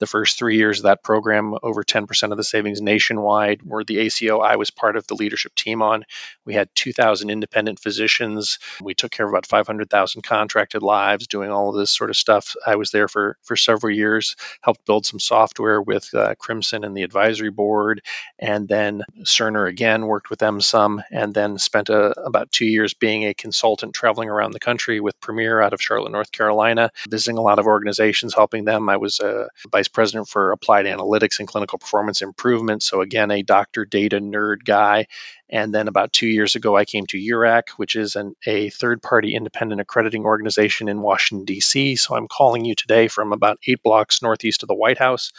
[0.00, 3.98] The first three years of that program, over 10% of the savings nationwide were the
[3.98, 6.04] ACO I was part of the leadership team on.
[6.44, 8.58] We had 2,000 independent physicians.
[8.80, 12.54] We took care of about 500,000 contracted lives, doing all of this sort of stuff.
[12.66, 16.96] I was there for, for several years, helped build some software with uh, Crimson and
[16.96, 18.02] the advisory board,
[18.38, 22.66] and then Cerner again worked with them some, and then spent a, uh, about two
[22.66, 26.90] years being a consultant traveling around the country with Premier out of Charlotte, North Carolina,
[27.08, 28.88] visiting a lot of organizations, helping them.
[28.88, 32.82] I was a vice vice president for applied analytics and clinical performance improvement.
[32.82, 35.06] So, again, a doctor data nerd guy.
[35.50, 39.02] And then about two years ago, I came to URAC, which is an, a third
[39.02, 41.96] party independent accrediting organization in Washington, D.C.
[41.96, 45.32] So I'm calling you today from about eight blocks northeast of the White House,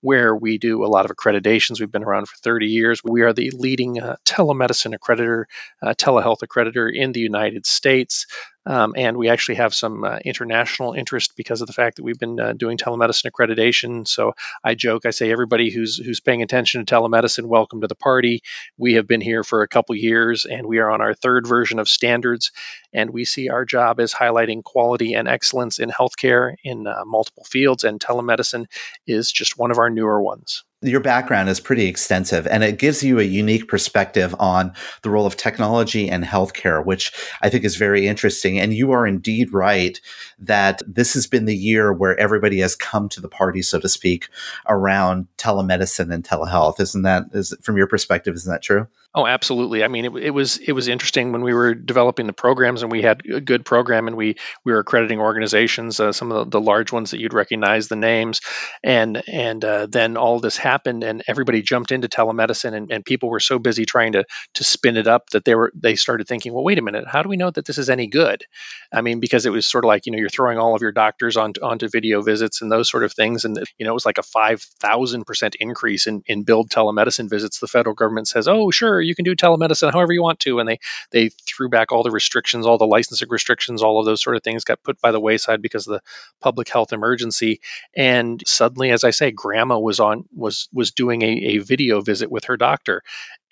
[0.00, 1.78] where we do a lot of accreditations.
[1.78, 3.04] We've been around for 30 years.
[3.04, 5.44] We are the leading uh, telemedicine accreditor,
[5.82, 8.26] uh, telehealth accreditor in the United States.
[8.66, 12.18] Um, and we actually have some uh, international interest because of the fact that we've
[12.18, 14.06] been uh, doing telemedicine accreditation.
[14.06, 17.94] So I joke, I say, everybody who's who's paying attention to telemedicine, welcome to the
[17.94, 18.42] party.
[18.76, 21.78] We have been here for a couple years, and we are on our third version
[21.78, 22.52] of standards.
[22.92, 27.44] And we see our job as highlighting quality and excellence in healthcare in uh, multiple
[27.44, 28.66] fields, and telemedicine
[29.06, 33.02] is just one of our newer ones your background is pretty extensive and it gives
[33.02, 37.12] you a unique perspective on the role of technology and healthcare, which
[37.42, 38.58] I think is very interesting.
[38.58, 40.00] And you are indeed right
[40.38, 43.88] that this has been the year where everybody has come to the party, so to
[43.88, 44.28] speak,
[44.68, 46.80] around telemedicine and telehealth.
[46.80, 48.88] Isn't that, is from your perspective, isn't that true?
[49.12, 49.82] Oh, absolutely.
[49.82, 52.92] I mean, it, it, was it was interesting when we were developing the programs, and
[52.92, 56.60] we had a good program, and we we were accrediting organizations, uh, some of the,
[56.60, 58.40] the, large ones that you'd recognize the names,
[58.84, 63.30] and and uh, then all this happened, and everybody jumped into telemedicine, and, and people
[63.30, 66.54] were so busy trying to to spin it up that they were they started thinking,
[66.54, 68.44] well, wait a minute, how do we know that this is any good?
[68.92, 70.92] I mean, because it was sort of like you know you're throwing all of your
[70.92, 74.06] doctors on, onto video visits and those sort of things, and you know it was
[74.06, 77.58] like a five thousand percent increase in in billed telemedicine visits.
[77.58, 80.58] The federal government says, oh, sure you can do telemedicine however you want to.
[80.58, 80.78] And they
[81.10, 84.42] they threw back all the restrictions, all the licensing restrictions, all of those sort of
[84.42, 86.02] things got put by the wayside because of the
[86.40, 87.60] public health emergency.
[87.96, 92.30] And suddenly, as I say, grandma was on was was doing a, a video visit
[92.30, 93.02] with her doctor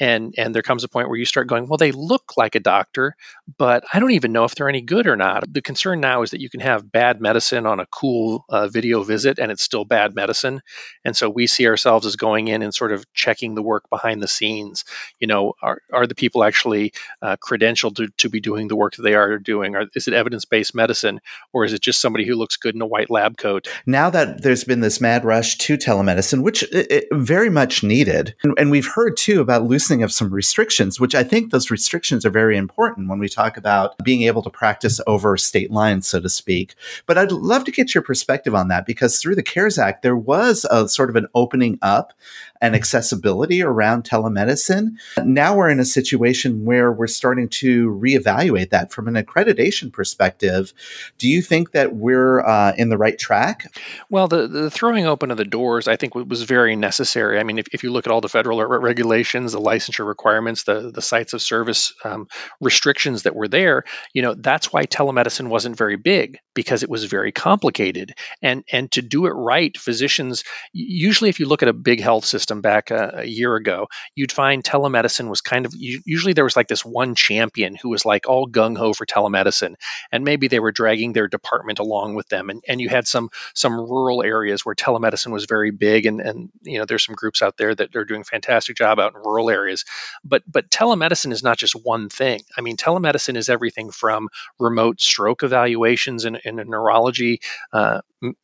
[0.01, 2.61] and and there comes a point where you start going well they look like a
[2.61, 3.17] doctor
[3.57, 6.31] but i don't even know if they're any good or not the concern now is
[6.31, 9.85] that you can have bad medicine on a cool uh, video visit and it's still
[9.85, 10.61] bad medicine
[11.05, 14.23] and so we see ourselves as going in and sort of checking the work behind
[14.23, 14.85] the scenes
[15.19, 18.97] you know are, are the people actually uh, credentialed to, to be doing the work
[18.97, 21.21] that they are doing or is it evidence-based medicine
[21.53, 24.43] or is it just somebody who looks good in a white lab coat now that
[24.43, 28.71] there's been this mad rush to telemedicine which it, it very much needed and, and
[28.71, 32.57] we've heard too about loosening of some restrictions, which I think those restrictions are very
[32.57, 36.75] important when we talk about being able to practice over state lines, so to speak.
[37.07, 40.17] But I'd love to get your perspective on that because through the CARES Act, there
[40.17, 42.13] was a sort of an opening up
[42.61, 44.97] and accessibility around telemedicine.
[45.25, 50.73] Now we're in a situation where we're starting to reevaluate that from an accreditation perspective.
[51.19, 53.73] Do you think that we're uh, in the right track?
[54.11, 57.39] Well, the, the throwing open of the doors, I think, was very necessary.
[57.39, 60.91] I mean, if, if you look at all the federal regulations, the licensure requirements, the,
[60.93, 62.29] the sites of service um,
[62.61, 67.05] restrictions that were there, you know, that's why telemedicine wasn't very big because it was
[67.05, 68.15] very complicated.
[68.43, 72.25] And, and to do it right, physicians, usually if you look at a big health
[72.25, 76.45] system, system back a, a, year ago, you'd find telemedicine was kind of usually there
[76.45, 79.75] was like this one champion who was like all gung ho for telemedicine,
[80.11, 83.29] and maybe they were dragging their department along with them, and, and you had some
[83.55, 87.43] some rural areas where telemedicine was very big, and and you know there's some groups
[87.43, 89.85] out there that are doing a fantastic job out in rural areas,
[90.25, 92.41] but but telemedicine is not just one thing.
[92.57, 97.41] I mean, telemedicine is everything from remote stroke evaluations in, in a neurology
[97.73, 98.01] uh,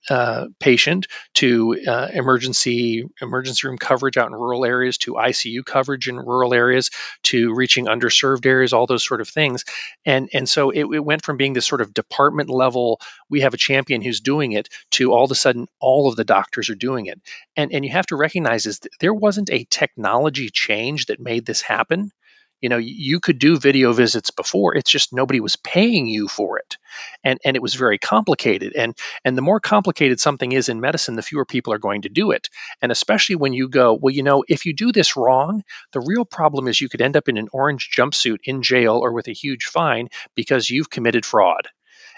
[0.09, 5.65] uh, patient to uh, emergency emergency room coverage coverage out in rural areas to ICU
[5.65, 6.91] coverage in rural areas
[7.23, 9.65] to reaching underserved areas, all those sort of things.
[10.05, 13.55] And and so it, it went from being this sort of department level, we have
[13.55, 16.75] a champion who's doing it, to all of a sudden all of the doctors are
[16.75, 17.21] doing it.
[17.57, 21.63] And and you have to recognize is there wasn't a technology change that made this
[21.63, 22.11] happen
[22.65, 26.57] you know you could do video visits before it's just nobody was paying you for
[26.57, 26.79] it.
[27.23, 28.73] And and it was very complicated.
[28.75, 32.09] And and the more complicated something is in medicine the fewer people are going to
[32.09, 32.49] do it.
[32.81, 35.63] And especially when you go well you know if you do this wrong
[35.93, 39.13] the real problem is you could end up in an orange jumpsuit in jail or
[39.13, 41.69] with a huge fine because you've committed fraud.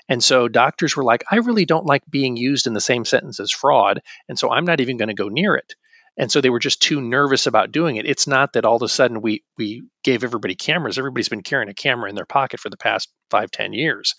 [0.09, 3.41] And so doctors were like, I really don't like being used in the same sentence
[3.41, 4.01] as fraud.
[4.29, 5.75] And so I'm not even going to go near it
[6.17, 8.07] and so they were just too nervous about doing it.
[8.07, 10.99] It's not that all of a sudden we we gave everybody cameras.
[10.99, 14.15] Everybody's been carrying a camera in their pocket for the past five ten years,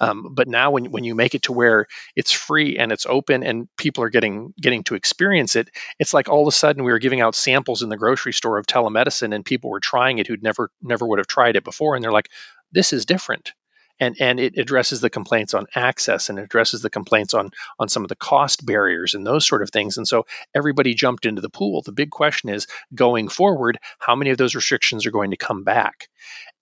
[0.00, 1.86] um, but now when when you make it to where
[2.16, 6.28] it's free and it's open and people are getting getting to experience it, it's like
[6.28, 9.34] all of a sudden we were giving out samples in the grocery store of telemedicine
[9.34, 12.12] and people were trying it who'd never never would have tried it before, and they're
[12.12, 12.30] like,
[12.72, 13.52] this is different
[14.00, 18.04] and and it addresses the complaints on access and addresses the complaints on on some
[18.04, 19.96] of the cost barriers and those sort of things.
[19.96, 21.82] And so everybody jumped into the pool.
[21.82, 25.64] The big question is going forward how many of those restrictions are going to come
[25.64, 26.08] back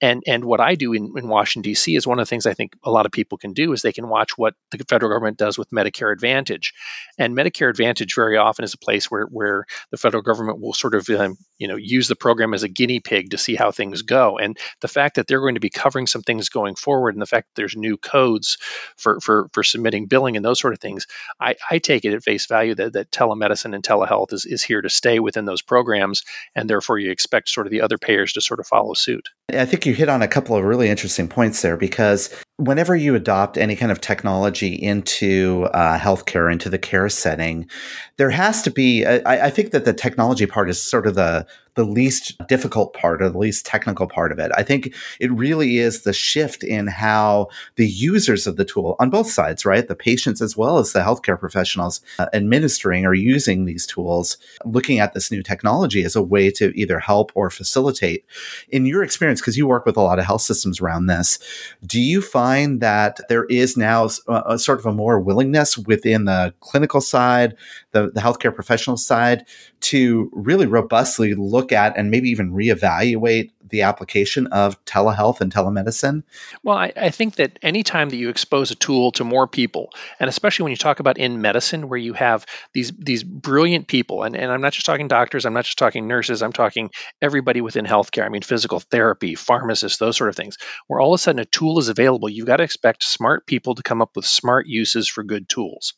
[0.00, 1.96] and and what I do in, in Washington D.C.
[1.96, 3.92] is one of the things I think a lot of people can do is they
[3.92, 6.74] can watch what the federal government does with Medicare Advantage,
[7.18, 10.94] and Medicare Advantage very often is a place where where the federal government will sort
[10.94, 14.02] of um, you know use the program as a guinea pig to see how things
[14.02, 14.38] go.
[14.38, 17.26] And the fact that they're going to be covering some things going forward, and the
[17.26, 18.58] fact that there's new codes
[18.96, 21.06] for for for submitting billing and those sort of things,
[21.40, 24.82] I, I take it at face value that that telemedicine and telehealth is is here
[24.82, 28.40] to stay within those programs, and therefore you expect sort of the other payers to
[28.40, 29.28] sort of follow suit.
[29.52, 33.14] I think you hit on a couple of really interesting points there because whenever you
[33.14, 37.68] adopt any kind of technology into uh, healthcare, into the care setting,
[38.16, 39.04] there has to be.
[39.04, 41.46] I, I think that the technology part is sort of the
[41.76, 44.50] the least difficult part or the least technical part of it.
[44.56, 49.10] I think it really is the shift in how the users of the tool on
[49.10, 49.86] both sides, right?
[49.86, 54.98] The patients as well as the healthcare professionals uh, administering or using these tools, looking
[54.98, 58.24] at this new technology as a way to either help or facilitate.
[58.70, 61.38] In your experience, because you work with a lot of health systems around this,
[61.86, 62.45] do you find
[62.80, 67.56] that there is now a, a sort of a more willingness within the clinical side,
[67.92, 69.44] the, the healthcare professional side,
[69.80, 76.22] to really robustly look at and maybe even reevaluate the application of telehealth and telemedicine?
[76.62, 79.90] Well, I, I, think that anytime that you expose a tool to more people,
[80.20, 84.22] and especially when you talk about in medicine, where you have these these brilliant people,
[84.22, 86.90] and, and I'm not just talking doctors, I'm not just talking nurses, I'm talking
[87.20, 88.24] everybody within healthcare.
[88.24, 90.56] I mean, physical therapy, pharmacists, those sort of things,
[90.86, 93.74] where all of a sudden a tool is available, you've got to expect smart people
[93.74, 95.94] to come up with smart uses for good tools.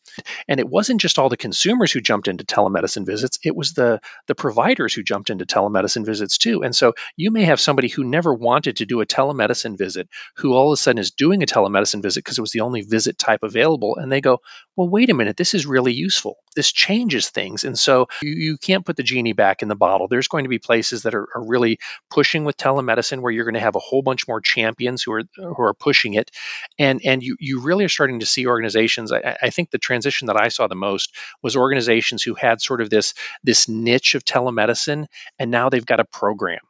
[0.47, 4.01] And it wasn't just all the consumers who jumped into telemedicine visits, it was the
[4.27, 6.63] the providers who jumped into telemedicine visits too.
[6.63, 10.09] And so you may have have somebody who never wanted to do a telemedicine visit
[10.37, 12.83] who all of a sudden is doing a telemedicine visit because it was the only
[12.83, 13.97] visit type available.
[13.97, 14.39] And they go,
[14.77, 16.37] well, wait a minute, this is really useful.
[16.55, 17.65] This changes things.
[17.65, 20.07] And so you, you can't put the genie back in the bottle.
[20.07, 21.79] There's going to be places that are, are really
[22.11, 25.25] pushing with telemedicine where you're going to have a whole bunch more champions who are
[25.37, 26.31] who are pushing it.
[26.79, 29.13] And and you you really are starting to see organizations.
[29.13, 32.81] I, I think the transition that I saw the most was organizations who had sort
[32.81, 35.07] of this this niche of telemedicine
[35.39, 36.61] and now they've got a program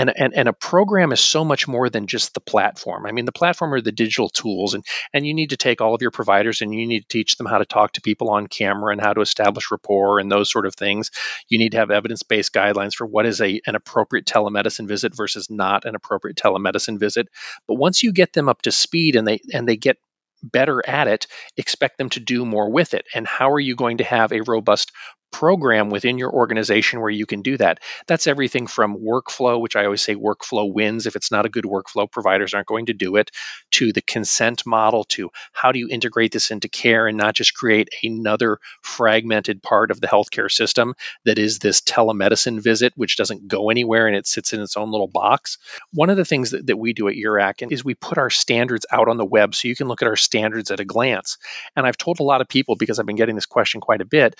[0.00, 3.06] and, and and a program is so much more than just the platform.
[3.06, 5.94] I mean, the platform are the digital tools, and and you need to take all
[5.94, 8.46] of your providers and you need to teach them how to talk to people on
[8.46, 11.10] camera and how to establish rapport and those sort of things.
[11.48, 15.16] You need to have evidence based guidelines for what is a an appropriate telemedicine visit
[15.16, 17.28] versus not an appropriate telemedicine visit.
[17.66, 19.98] But once you get them up to speed and they and they get
[20.42, 21.26] better at it,
[21.56, 23.04] expect them to do more with it.
[23.14, 24.92] And how are you going to have a robust
[25.30, 27.80] program within your organization where you can do that.
[28.06, 31.06] That's everything from workflow, which I always say workflow wins.
[31.06, 33.30] If it's not a good workflow, providers aren't going to do it,
[33.72, 37.54] to the consent model, to how do you integrate this into care and not just
[37.54, 43.48] create another fragmented part of the healthcare system that is this telemedicine visit, which doesn't
[43.48, 45.58] go anywhere and it sits in its own little box.
[45.92, 48.86] One of the things that, that we do at URAC is we put our standards
[48.90, 51.38] out on the web so you can look at our standards at a glance.
[51.76, 54.04] And I've told a lot of people because I've been getting this question quite a
[54.04, 54.34] bit,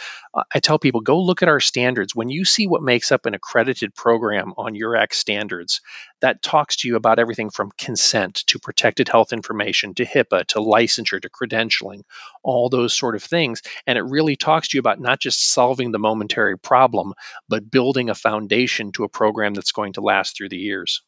[0.54, 2.14] I tell people go look at our standards.
[2.14, 5.80] When you see what makes up an accredited program on your URAC standards,
[6.20, 10.58] that talks to you about everything from consent to protected health information to HIPAA to
[10.58, 12.02] licensure to credentialing,
[12.42, 13.62] all those sort of things.
[13.86, 17.14] And it really talks to you about not just solving the momentary problem,
[17.48, 21.02] but building a foundation to a program that's going to last through the years.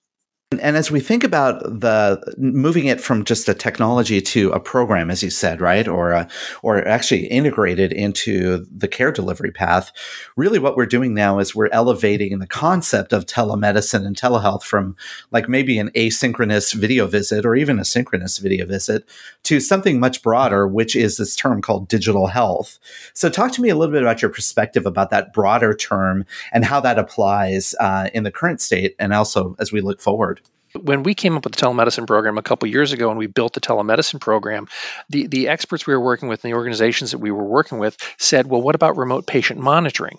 [0.60, 5.10] And as we think about the moving it from just a technology to a program,
[5.10, 6.28] as you said, right, or a,
[6.62, 9.92] or actually integrated into the care delivery path,
[10.36, 14.94] really what we're doing now is we're elevating the concept of telemedicine and telehealth from
[15.30, 19.08] like maybe an asynchronous video visit or even a synchronous video visit
[19.44, 22.78] to something much broader, which is this term called digital health.
[23.14, 26.64] So, talk to me a little bit about your perspective about that broader term and
[26.64, 30.41] how that applies uh, in the current state and also as we look forward.
[30.80, 33.52] When we came up with the telemedicine program a couple years ago and we built
[33.52, 34.68] the telemedicine program,
[35.10, 37.96] the, the experts we were working with and the organizations that we were working with
[38.18, 40.18] said, well, what about remote patient monitoring?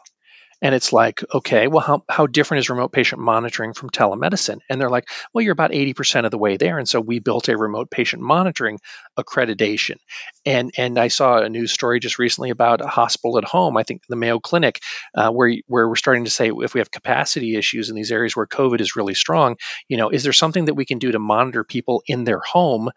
[0.63, 4.59] And it's like, okay, well, how, how different is remote patient monitoring from telemedicine?
[4.69, 6.79] And they're like, well, you're about 80% of the way there.
[6.79, 8.79] And so we built a remote patient monitoring
[9.19, 9.97] accreditation.
[10.45, 13.83] And and I saw a news story just recently about a hospital at home, I
[13.83, 14.79] think the Mayo Clinic,
[15.13, 18.35] uh, where where we're starting to say if we have capacity issues in these areas
[18.35, 19.57] where COVID is really strong,
[19.89, 22.89] you know, is there something that we can do to monitor people in their home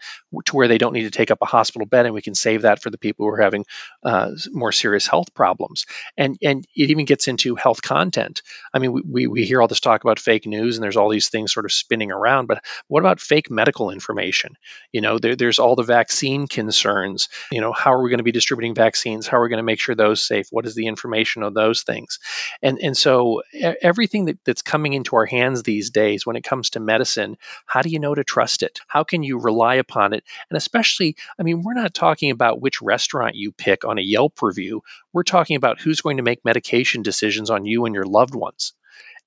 [0.44, 2.62] to where they don't need to take up a hospital bed, and we can save
[2.62, 3.64] that for the people who are having
[4.04, 5.86] uh, more serious health problems.
[6.16, 8.42] And and it even gets into health content.
[8.72, 11.28] I mean, we, we hear all this talk about fake news, and there's all these
[11.28, 14.56] things sort of spinning around, but what about fake medical information?
[14.92, 17.28] You know, there, there's all the vaccine concerns.
[17.50, 19.26] You know how are we going to be distributing vaccines?
[19.26, 20.48] How are we going to make sure those safe?
[20.50, 22.18] What is the information on those things?
[22.62, 23.42] And and so
[23.82, 27.36] everything that, that's coming into our hands these days when it comes to medicine
[27.66, 28.80] how do you know to trust it?
[28.86, 30.24] How can you rely upon it?
[30.50, 34.40] And especially i mean we're not talking about which restaurant you pick on a yelp
[34.42, 34.82] review.
[35.12, 38.74] We're talking about who's going to make medication decisions on you and your loved ones.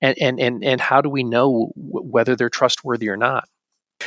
[0.02, 3.48] And and and, and how do we know w- whether they're trustworthy or not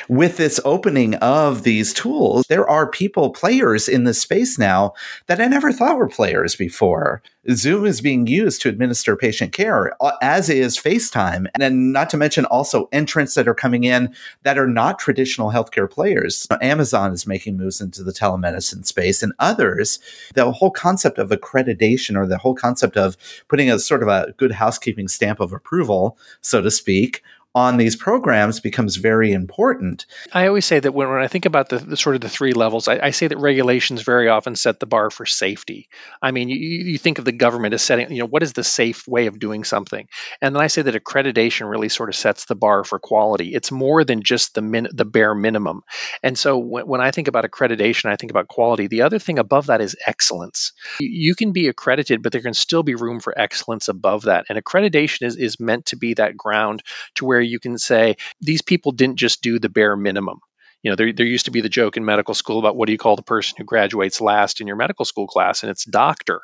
[0.10, 4.94] with this opening of these tools, there are people, players in this space now
[5.28, 7.22] that I never thought were players before.
[7.52, 11.48] Zoom is being used to administer patient care, uh, as is FaceTime.
[11.54, 14.14] And then, not to mention also entrants that are coming in
[14.44, 16.48] that are not traditional healthcare players.
[16.62, 20.00] Amazon is making moves into the telemedicine space, and others.
[20.36, 23.18] The whole concept of accreditation or the whole concept of
[23.50, 27.22] putting a sort of a good housekeeping stamp of approval, so to speak,
[27.56, 30.08] on these programs becomes very important.
[30.32, 32.54] I always say that when, when I think about the, the sort of the three
[32.54, 35.88] levels, I, I, say that regulations very often set the bar for safety.
[36.20, 38.64] I mean, you, you think of the government as setting, you know, what is the
[38.64, 40.08] safe way of doing something?
[40.42, 43.54] And then I say that accreditation really sort of sets the bar for quality.
[43.54, 45.84] It's more than just the min, the bare minimum.
[46.24, 48.88] And so when, when I think about accreditation, I think about quality.
[48.88, 50.74] The other thing above that is excellence.
[51.00, 54.48] You, you can be accredited, but there can still be room for excellence above that.
[54.50, 56.82] And accreditation is, is meant to be that ground
[57.16, 60.40] to where you can say these people didn't just do the bare minimum.
[60.82, 62.92] You know there, there used to be the joke in medical school about what do
[62.92, 66.42] you call the person who graduates last in your medical school class and it's doctor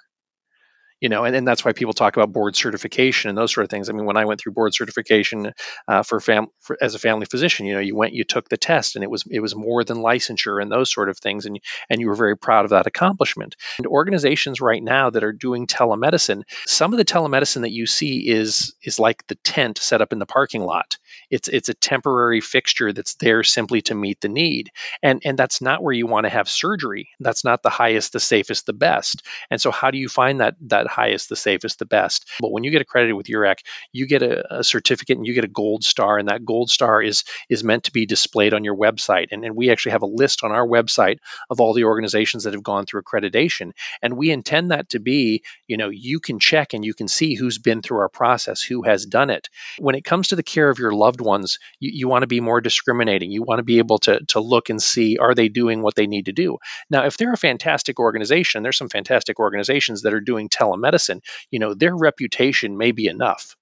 [1.02, 3.70] you know, and, and that's why people talk about board certification and those sort of
[3.70, 3.90] things.
[3.90, 5.54] I mean, when I went through board certification
[5.88, 8.58] uh, for fam for, as a family physician, you know, you went, you took the
[8.58, 11.60] test, and it was it was more than licensure and those sort of things, and
[11.90, 13.56] and you were very proud of that accomplishment.
[13.78, 18.30] And organizations right now that are doing telemedicine, some of the telemedicine that you see
[18.30, 20.98] is is like the tent set up in the parking lot.
[21.30, 24.72] It's it's a temporary fixture that's there simply to meet the need,
[25.02, 27.10] and and that's not where you want to have surgery.
[27.20, 29.24] That's not the highest, the safest, the best.
[29.50, 32.28] And so, how do you find that that highest, the safest, the best.
[32.40, 33.60] But when you get accredited with URAC,
[33.92, 37.02] you get a, a, certificate and you get a gold star, and that gold star
[37.02, 39.28] is is meant to be displayed on your website.
[39.32, 41.20] And, and we actually have a list on our website
[41.50, 43.72] of all the organizations that have gone through accreditation,
[44.02, 47.36] and we intend that to be, you know, you can check and you can see
[47.36, 49.50] who's been through our process, who has done it.
[49.78, 52.40] When it comes to the care of your loved ones, you, you want to be
[52.40, 53.32] more discriminating.
[53.32, 56.08] You want to be able to to look and see are they doing what they
[56.08, 56.58] need to do.
[56.90, 61.22] Now, if they're a fantastic organization, there's some fantastic organizations that are doing telemedicine medicine,
[61.52, 63.56] you know, their reputation may be enough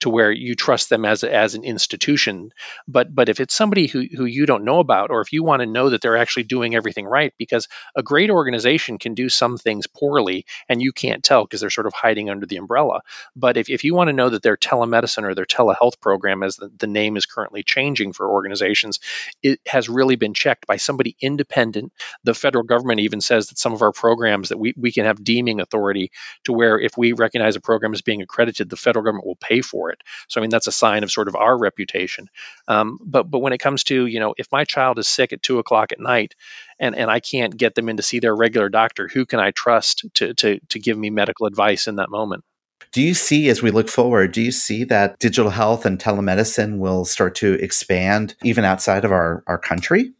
[0.00, 2.52] to where you trust them as as an institution.
[2.86, 5.60] But but if it's somebody who who you don't know about, or if you want
[5.60, 9.58] to know that they're actually doing everything right, because a great organization can do some
[9.58, 13.00] things poorly and you can't tell because they're sort of hiding under the umbrella.
[13.34, 16.56] But if, if you want to know that their telemedicine or their telehealth program, as
[16.56, 19.00] the, the name is currently changing for organizations,
[19.42, 21.92] it has really been checked by somebody independent.
[22.24, 25.24] The federal government even says that some of our programs that we, we can have
[25.24, 26.10] deeming authority
[26.44, 29.60] to where if we recognize a program as being accredited, the federal government will pay
[29.60, 30.02] for it.
[30.28, 32.28] So I mean that's a sign of sort of our reputation.
[32.66, 35.42] Um, but but when it comes to you know if my child is sick at
[35.42, 36.34] two o'clock at night
[36.78, 39.50] and and I can't get them in to see their regular doctor, who can I
[39.50, 42.44] trust to to to give me medical advice in that moment?
[42.92, 46.78] Do you see, as we look forward, do you see that digital health and telemedicine
[46.78, 50.12] will start to expand even outside of our, our country?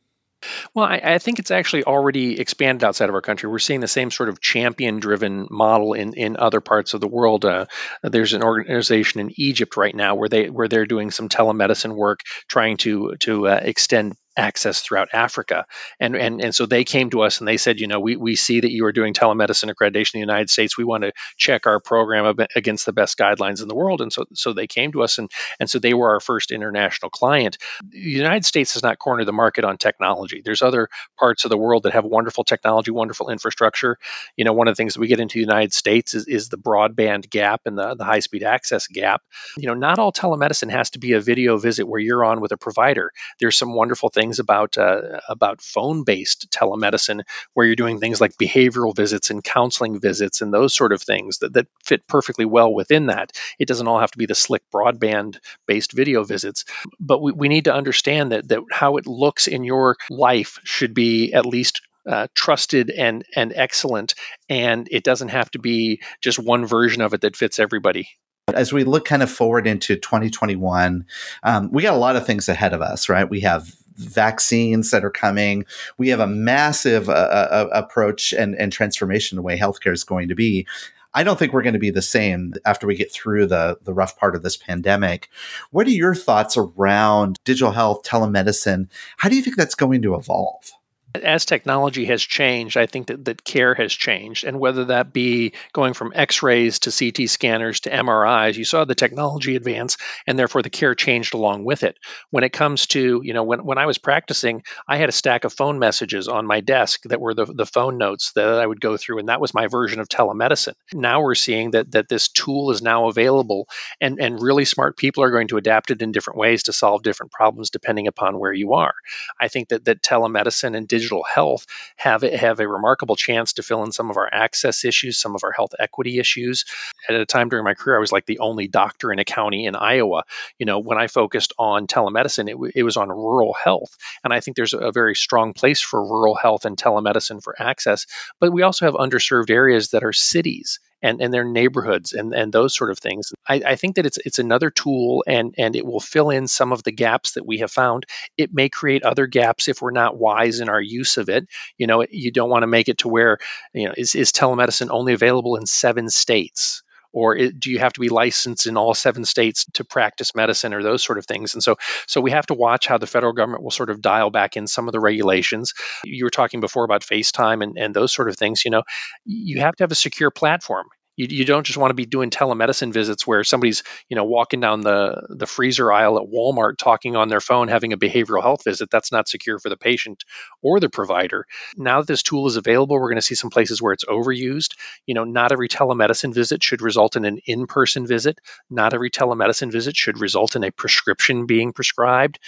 [0.75, 3.49] Well, I, I, think it's actually already expanded outside of our country.
[3.49, 7.09] We're seeing the same sort of champion driven model in, in other parts of the
[7.09, 7.45] world.
[7.45, 7.67] Uh,
[8.03, 12.21] there's an organization in Egypt right now where they where they're doing some telemedicine work,
[12.49, 15.67] trying to to uh, extend access throughout Africa.
[15.99, 18.37] And, and, and so they came to us and they said, you know, we, we
[18.37, 20.79] see that you are doing telemedicine accreditation in the United States.
[20.79, 24.01] We want to check our program against the best guidelines in the world.
[24.01, 27.11] And so, so they came to us and, and so they were our first international
[27.11, 27.59] client.
[27.89, 30.41] The United States has not cornered the market on technology.
[30.45, 33.99] There's other parts of the world that have wonderful technology, wonderful infrastructure.
[34.37, 36.49] You know, one of the things that we get into the United States is, is
[36.49, 39.23] the broadband gap and the, the high speed access gap.
[39.57, 42.53] You know, not all telemedicine has to be a video visit where you're on with
[42.53, 43.13] a provider.
[43.41, 47.23] There's some wonderful things things about uh, about phone based telemedicine,
[47.55, 51.39] where you're doing things like behavioral visits and counseling visits and those sort of things
[51.39, 53.33] that, that fit perfectly well within that.
[53.59, 56.65] It doesn't all have to be the slick broadband based video visits,
[57.01, 60.93] but we, we need to understand that that how it looks in your life should
[60.93, 64.15] be at least uh, trusted and and excellent,
[64.49, 68.09] and it doesn't have to be just one version of it that fits everybody.
[68.55, 71.05] As we look kind of forward into 2021,
[71.43, 73.29] um, we got a lot of things ahead of us, right?
[73.29, 75.65] We have vaccines that are coming.
[75.99, 80.29] We have a massive uh, uh, approach and, and transformation the way healthcare is going
[80.29, 80.67] to be.
[81.15, 83.95] I don't think we're going to be the same after we get through the the
[83.95, 85.31] rough part of this pandemic.
[85.71, 88.89] What are your thoughts around digital health, telemedicine?
[89.17, 90.73] How do you think that's going to evolve?
[91.15, 94.45] As technology has changed, I think that, that care has changed.
[94.45, 98.85] And whether that be going from x rays to CT scanners to MRIs, you saw
[98.85, 99.97] the technology advance
[100.27, 101.99] and therefore the care changed along with it.
[102.31, 105.45] When it comes to, you know, when, when I was practicing, I had a stack
[105.45, 108.81] of phone messages on my desk that were the, the phone notes that I would
[108.81, 110.75] go through, and that was my version of telemedicine.
[110.93, 113.69] Now we're seeing that that this tool is now available
[114.01, 117.03] and, and really smart people are going to adapt it in different ways to solve
[117.03, 118.95] different problems depending upon where you are.
[119.41, 123.63] I think that that telemedicine and digital digital health have have a remarkable chance to
[123.63, 126.65] fill in some of our access issues, some of our health equity issues.
[127.09, 129.67] At a time during my career, I was like the only doctor in a county
[129.67, 130.25] in Iowa.
[130.59, 134.33] You know, when I focused on telemedicine, it, w- it was on rural health, and
[134.33, 138.07] I think there's a very strong place for rural health and telemedicine for access.
[138.41, 142.53] But we also have underserved areas that are cities and, and their neighborhoods and, and
[142.53, 143.33] those sort of things.
[143.49, 146.73] I, I think that it's it's another tool and and it will fill in some
[146.73, 148.07] of the gaps that we have found.
[148.37, 151.47] It may create other gaps if we're not wise in our use of it.
[151.77, 153.39] You know, you don't want to make it to where,
[153.73, 156.83] you know, is, is telemedicine only available in seven states?
[157.19, 160.73] Or it, do you have to be licensed in all seven states to practice medicine
[160.73, 161.55] or those sort of things?
[161.55, 164.31] And so so we have to watch how the federal government will sort of dial
[164.31, 165.75] back in some of the regulations.
[166.05, 168.85] You were talking before about facetime and, and those sort of things you know?
[169.25, 170.87] You have to have a secure platform
[171.19, 174.61] you, you don't just want to be doing telemedicine visits where somebody's you know walking
[174.61, 178.65] down the the freezer aisle at Walmart talking on their phone having a behavioral health
[178.65, 180.25] visit that's not secure for the patient
[180.63, 181.45] or the provider.
[181.77, 184.77] Now that this tool is available we're going to see some places where it's overused.
[185.07, 188.39] You know not every telemedicine visit should result in an in-person visit.
[188.71, 192.39] Not every telemedicine visit should result in a prescription being prescribed.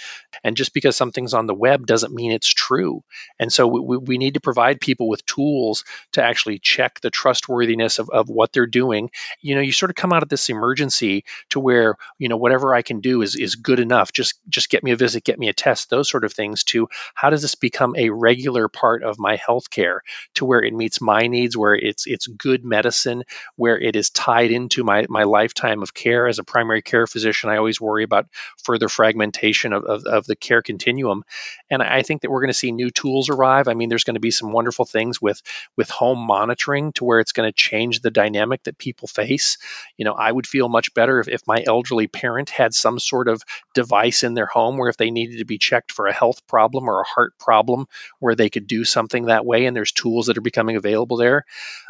[0.43, 3.03] And just because something's on the web doesn't mean it's true.
[3.37, 7.99] And so we, we need to provide people with tools to actually check the trustworthiness
[7.99, 9.09] of, of what they're they're doing,
[9.41, 12.75] you know, you sort of come out of this emergency to where, you know, whatever
[12.75, 14.11] I can do is is good enough.
[14.11, 16.87] Just just get me a visit, get me a test, those sort of things to
[17.15, 19.99] how does this become a regular part of my healthcare
[20.35, 23.23] to where it meets my needs, where it's it's good medicine,
[23.55, 27.49] where it is tied into my my lifetime of care as a primary care physician.
[27.49, 28.27] I always worry about
[28.63, 31.23] further fragmentation of, of, of the care continuum.
[31.71, 33.67] And I think that we're going to see new tools arrive.
[33.67, 35.41] I mean, there's going to be some wonderful things with
[35.77, 39.57] with home monitoring to where it's going to change the dynamic that people face.
[39.97, 43.27] You know, I would feel much better if, if my elderly parent had some sort
[43.27, 43.41] of
[43.73, 46.87] device in their home where if they needed to be checked for a health problem
[46.89, 47.87] or a heart problem,
[48.19, 49.65] where they could do something that way.
[49.65, 51.45] And there's tools that are becoming available there.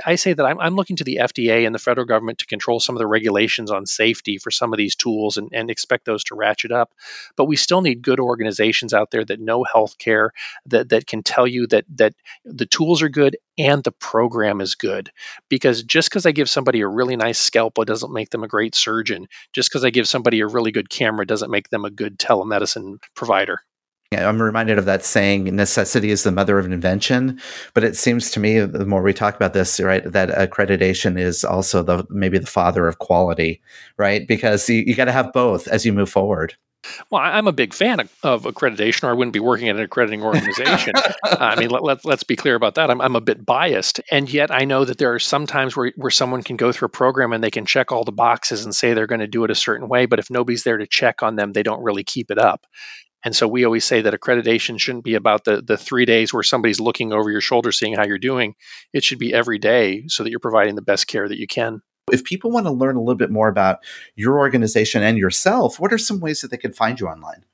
[0.05, 2.79] I say that I'm, I'm looking to the FDA and the federal government to control
[2.79, 6.23] some of the regulations on safety for some of these tools and, and expect those
[6.25, 6.93] to ratchet up.
[7.35, 10.29] But we still need good organizations out there that know healthcare,
[10.67, 12.13] that, that can tell you that, that
[12.45, 15.11] the tools are good and the program is good.
[15.49, 18.73] Because just because I give somebody a really nice scalpel doesn't make them a great
[18.75, 19.27] surgeon.
[19.53, 22.97] Just because I give somebody a really good camera doesn't make them a good telemedicine
[23.15, 23.59] provider.
[24.11, 27.39] Yeah, I'm reminded of that saying, necessity is the mother of invention.
[27.73, 31.45] But it seems to me, the more we talk about this, right, that accreditation is
[31.45, 33.61] also the maybe the father of quality,
[33.97, 34.27] right?
[34.27, 36.55] Because you, you got to have both as you move forward.
[37.09, 39.83] Well, I'm a big fan of, of, accreditation, or I wouldn't be working at an
[39.83, 40.93] accrediting organization.
[41.23, 42.89] I mean, let, let, let's be clear about that.
[42.89, 44.01] I'm, I'm a bit biased.
[44.09, 46.87] And yet I know that there are some times where, where someone can go through
[46.87, 49.43] a program and they can check all the boxes and say they're going to do
[49.43, 50.05] it a certain way.
[50.07, 52.65] But if nobody's there to check on them, they don't really keep it up.
[53.23, 56.41] And so we always say that accreditation shouldn't be about the, the three days where
[56.41, 58.55] somebody's looking over your shoulder, seeing how you're doing.
[58.93, 61.81] It should be every day so that you're providing the best care that you can.
[62.11, 63.79] If people want to learn a little bit more about
[64.15, 67.45] your organization and yourself, what are some ways that they can find you online?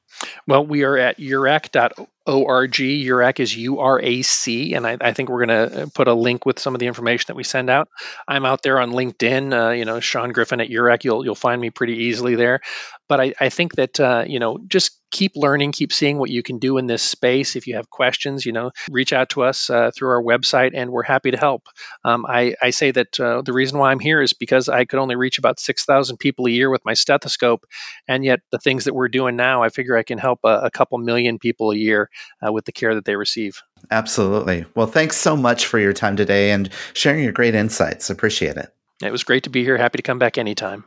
[0.47, 2.07] Well, we are at urac.org.
[2.27, 6.13] URAC is U R A C, and I, I, think we're going to put a
[6.13, 7.89] link with some of the information that we send out.
[8.27, 9.53] I'm out there on LinkedIn.
[9.53, 11.03] Uh, you know, Shawn Griffin at URAC.
[11.03, 12.61] You'll you'll find me pretty easily there.
[13.07, 16.43] But I, I think that uh, you know just keep learning, keep seeing what you
[16.43, 17.55] can do in this space.
[17.55, 20.91] If you have questions, you know, reach out to us uh, through our website, and
[20.91, 21.63] we're happy to help.
[22.03, 24.99] Um, I, I, say that uh, the reason why I'm here is because I could
[24.99, 27.65] only reach about six thousand people a year with my stethoscope,
[28.07, 30.71] and yet the things that we're doing now, I figure I can help a, a
[30.71, 32.09] couple million people a year
[32.45, 33.61] uh, with the care that they receive.
[33.91, 34.65] Absolutely.
[34.75, 38.09] Well, thanks so much for your time today and sharing your great insights.
[38.09, 38.73] Appreciate it.
[39.03, 39.77] It was great to be here.
[39.77, 40.85] Happy to come back anytime.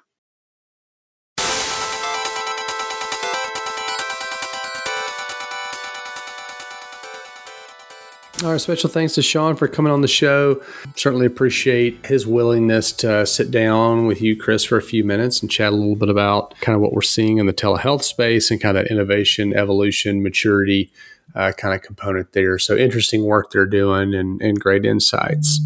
[8.42, 10.62] Our special thanks to Shawn for coming on the show.
[10.96, 15.50] Certainly appreciate his willingness to sit down with you, Chris, for a few minutes and
[15.50, 18.58] chat a little bit about kind of what we're seeing in the telehealth space and
[18.58, 20.90] kind of innovation, evolution, maturity
[21.34, 22.58] uh, kind of component there.
[22.58, 25.60] So interesting work they're doing and, and great insights.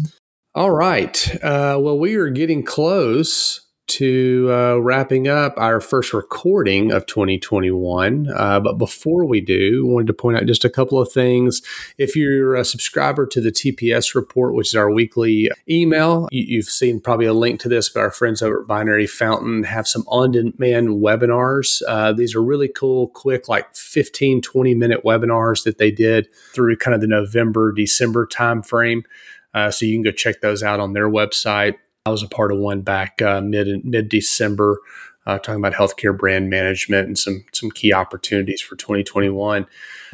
[0.53, 1.33] All right.
[1.41, 8.27] Uh, well, we are getting close to uh, wrapping up our first recording of 2021.
[8.35, 11.61] Uh, but before we do, I wanted to point out just a couple of things.
[11.97, 16.65] If you're a subscriber to the TPS report, which is our weekly email, you, have
[16.65, 20.03] seen probably a link to this, but our friends over at Binary Fountain have some
[20.07, 21.81] on demand webinars.
[21.87, 26.77] Uh, these are really cool, quick, like 15, 20 minute webinars that they did through
[26.77, 29.03] kind of the November, December timeframe.
[29.53, 31.75] Uh, so you can go check those out on their website.
[32.07, 34.77] I was a part of one back uh, mid mid December,
[35.25, 39.65] uh, talking about healthcare brand management and some some key opportunities for 2021.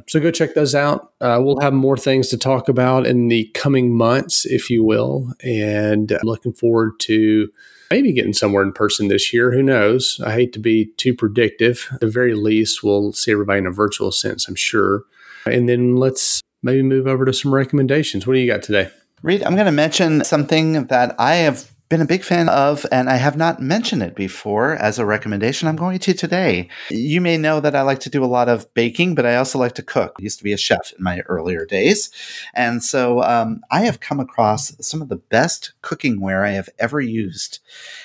[0.07, 1.11] So go check those out.
[1.19, 5.33] Uh, we'll have more things to talk about in the coming months, if you will,
[5.43, 7.51] and I'm looking forward to
[7.91, 9.51] maybe getting somewhere in person this year.
[9.51, 10.21] Who knows?
[10.25, 11.89] I hate to be too predictive.
[11.91, 15.03] At the very least, we'll see everybody in a virtual sense, I'm sure.
[15.45, 18.25] And then let's maybe move over to some recommendations.
[18.25, 18.89] What do you got today?
[19.23, 23.09] Reed, I'm going to mention something that I have been a big fan of, and
[23.09, 25.67] I have not mentioned it before as a recommendation.
[25.67, 26.69] I'm going to today.
[26.89, 29.59] You may know that I like to do a lot of baking, but I also
[29.59, 30.15] like to cook.
[30.17, 32.09] I used to be a chef in my earlier days.
[32.53, 36.69] And so um, I have come across some of the best cooking ware I have
[36.79, 37.59] ever used.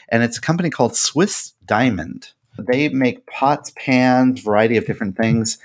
[0.09, 2.32] And it's a company called Swiss Diamond.
[2.59, 5.59] They make pots, pans, variety of different things.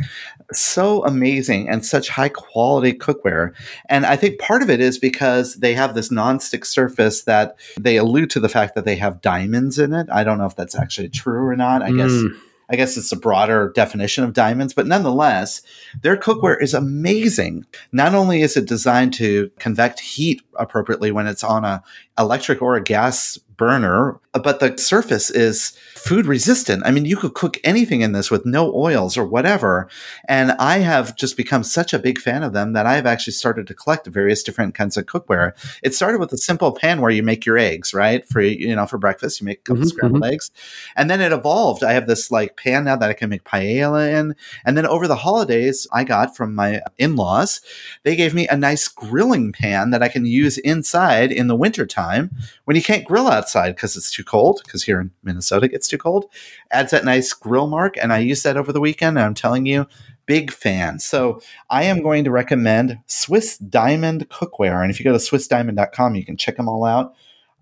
[0.51, 3.53] So amazing and such high quality cookware.
[3.87, 7.97] And I think part of it is because they have this non-stick surface that they
[7.97, 10.07] allude to the fact that they have diamonds in it.
[10.11, 11.81] I don't know if that's actually true or not.
[11.81, 11.97] I mm.
[11.97, 12.37] guess
[12.71, 15.61] I guess it's a broader definition of diamonds, but nonetheless,
[16.01, 17.65] their cookware is amazing.
[17.91, 21.83] Not only is it designed to convect heat appropriately when it's on a
[22.17, 26.83] electric or a gas burner, but the surface is food resistant.
[26.85, 29.89] I mean, you could cook anything in this with no oils or whatever.
[30.27, 33.67] And I have just become such a big fan of them that I've actually started
[33.67, 35.51] to collect various different kinds of cookware.
[35.83, 38.27] It started with a simple pan where you make your eggs, right?
[38.27, 40.33] For you know, for breakfast, you make a couple mm-hmm, scrambled mm-hmm.
[40.33, 40.49] eggs.
[40.95, 41.83] And then it evolved.
[41.83, 44.35] I have this like pan now that I can make paella in.
[44.65, 47.61] And then over the holidays, I got from my in-laws,
[48.03, 52.31] they gave me a nice grilling pan that I can use inside in the wintertime
[52.65, 55.87] when you can't grill outside because it's too cold, because here in Minnesota it gets
[55.87, 56.25] too cold,
[56.71, 57.97] adds that nice grill mark.
[57.97, 59.17] And I used that over the weekend.
[59.17, 59.87] And I'm telling you,
[60.25, 60.99] big fan.
[60.99, 64.81] So I am going to recommend Swiss Diamond Cookware.
[64.81, 67.13] And if you go to swissdiamond.com, you can check them all out.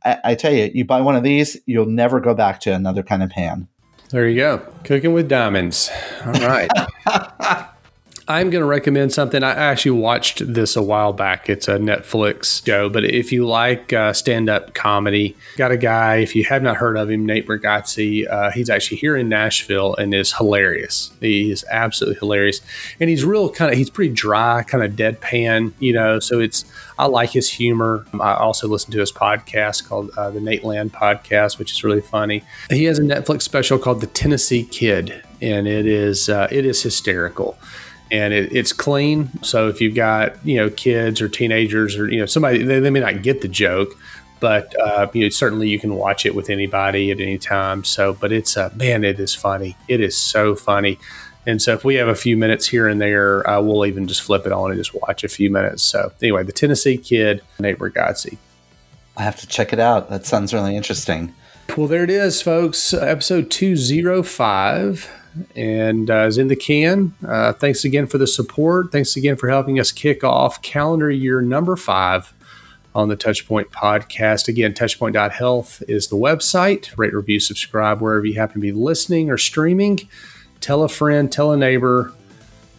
[0.03, 3.03] I, I tell you, you buy one of these, you'll never go back to another
[3.03, 3.67] kind of pan.
[4.09, 4.57] There you go.
[4.83, 5.91] Cooking with diamonds.
[6.25, 6.69] All right.
[8.29, 9.41] I'm going to recommend something.
[9.41, 11.49] I actually watched this a while back.
[11.49, 16.17] It's a Netflix show, but if you like uh, stand up comedy, got a guy,
[16.17, 19.95] if you have not heard of him, Nate Bargatze, uh, he's actually here in Nashville
[19.95, 21.09] and is hilarious.
[21.19, 22.61] He is absolutely hilarious.
[22.99, 26.65] And he's real kind of, he's pretty dry, kind of deadpan, you know, so it's,
[26.99, 28.05] I like his humor.
[28.13, 32.43] I also listen to his podcast called uh, the Nateland Podcast, which is really funny.
[32.69, 36.83] He has a Netflix special called The Tennessee Kid, and it is, uh, it is
[36.83, 37.57] hysterical
[38.11, 39.29] and it, it's clean.
[39.43, 42.89] So if you've got you know kids or teenagers or you know somebody they, they
[42.89, 43.89] may not get the joke,
[44.39, 47.83] but uh, you know certainly you can watch it with anybody at any time.
[47.83, 49.75] So, but it's uh, man, it is funny.
[49.87, 50.99] It is so funny.
[51.45, 54.21] And so if we have a few minutes here and there, uh, we'll even just
[54.21, 55.81] flip it on and just watch a few minutes.
[55.81, 58.37] So anyway, the Tennessee Kid, Nate Bargatze.
[59.17, 60.09] I have to check it out.
[60.09, 61.33] That sounds really interesting.
[61.75, 62.93] Well, there it is, folks.
[62.93, 65.18] Episode 205
[65.55, 67.13] and uh, is in the can.
[67.27, 68.91] Uh, thanks again for the support.
[68.91, 72.33] Thanks again for helping us kick off calendar year number five
[72.95, 74.47] on the Touchpoint podcast.
[74.47, 76.95] Again, touchpoint.health is the website.
[76.97, 79.99] Rate, review, subscribe wherever you happen to be listening or streaming.
[80.59, 82.13] Tell a friend, tell a neighbor,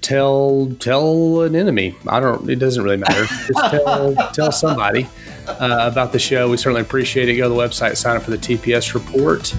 [0.00, 1.96] tell tell an enemy.
[2.06, 2.48] I don't.
[2.50, 3.24] It doesn't really matter.
[3.24, 5.08] Just tell tell somebody
[5.46, 6.50] uh, about the show.
[6.50, 7.36] We certainly appreciate it.
[7.36, 9.54] Go to the website, sign up for the TPS report.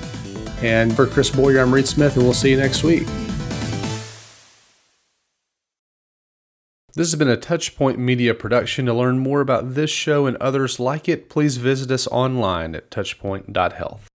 [0.62, 3.08] And for Chris Boyer, I'm Reed Smith, and we'll see you next week.
[6.94, 8.86] This has been a Touchpoint Media production.
[8.86, 12.92] To learn more about this show and others like it, please visit us online at
[12.92, 14.11] touchpoint.health.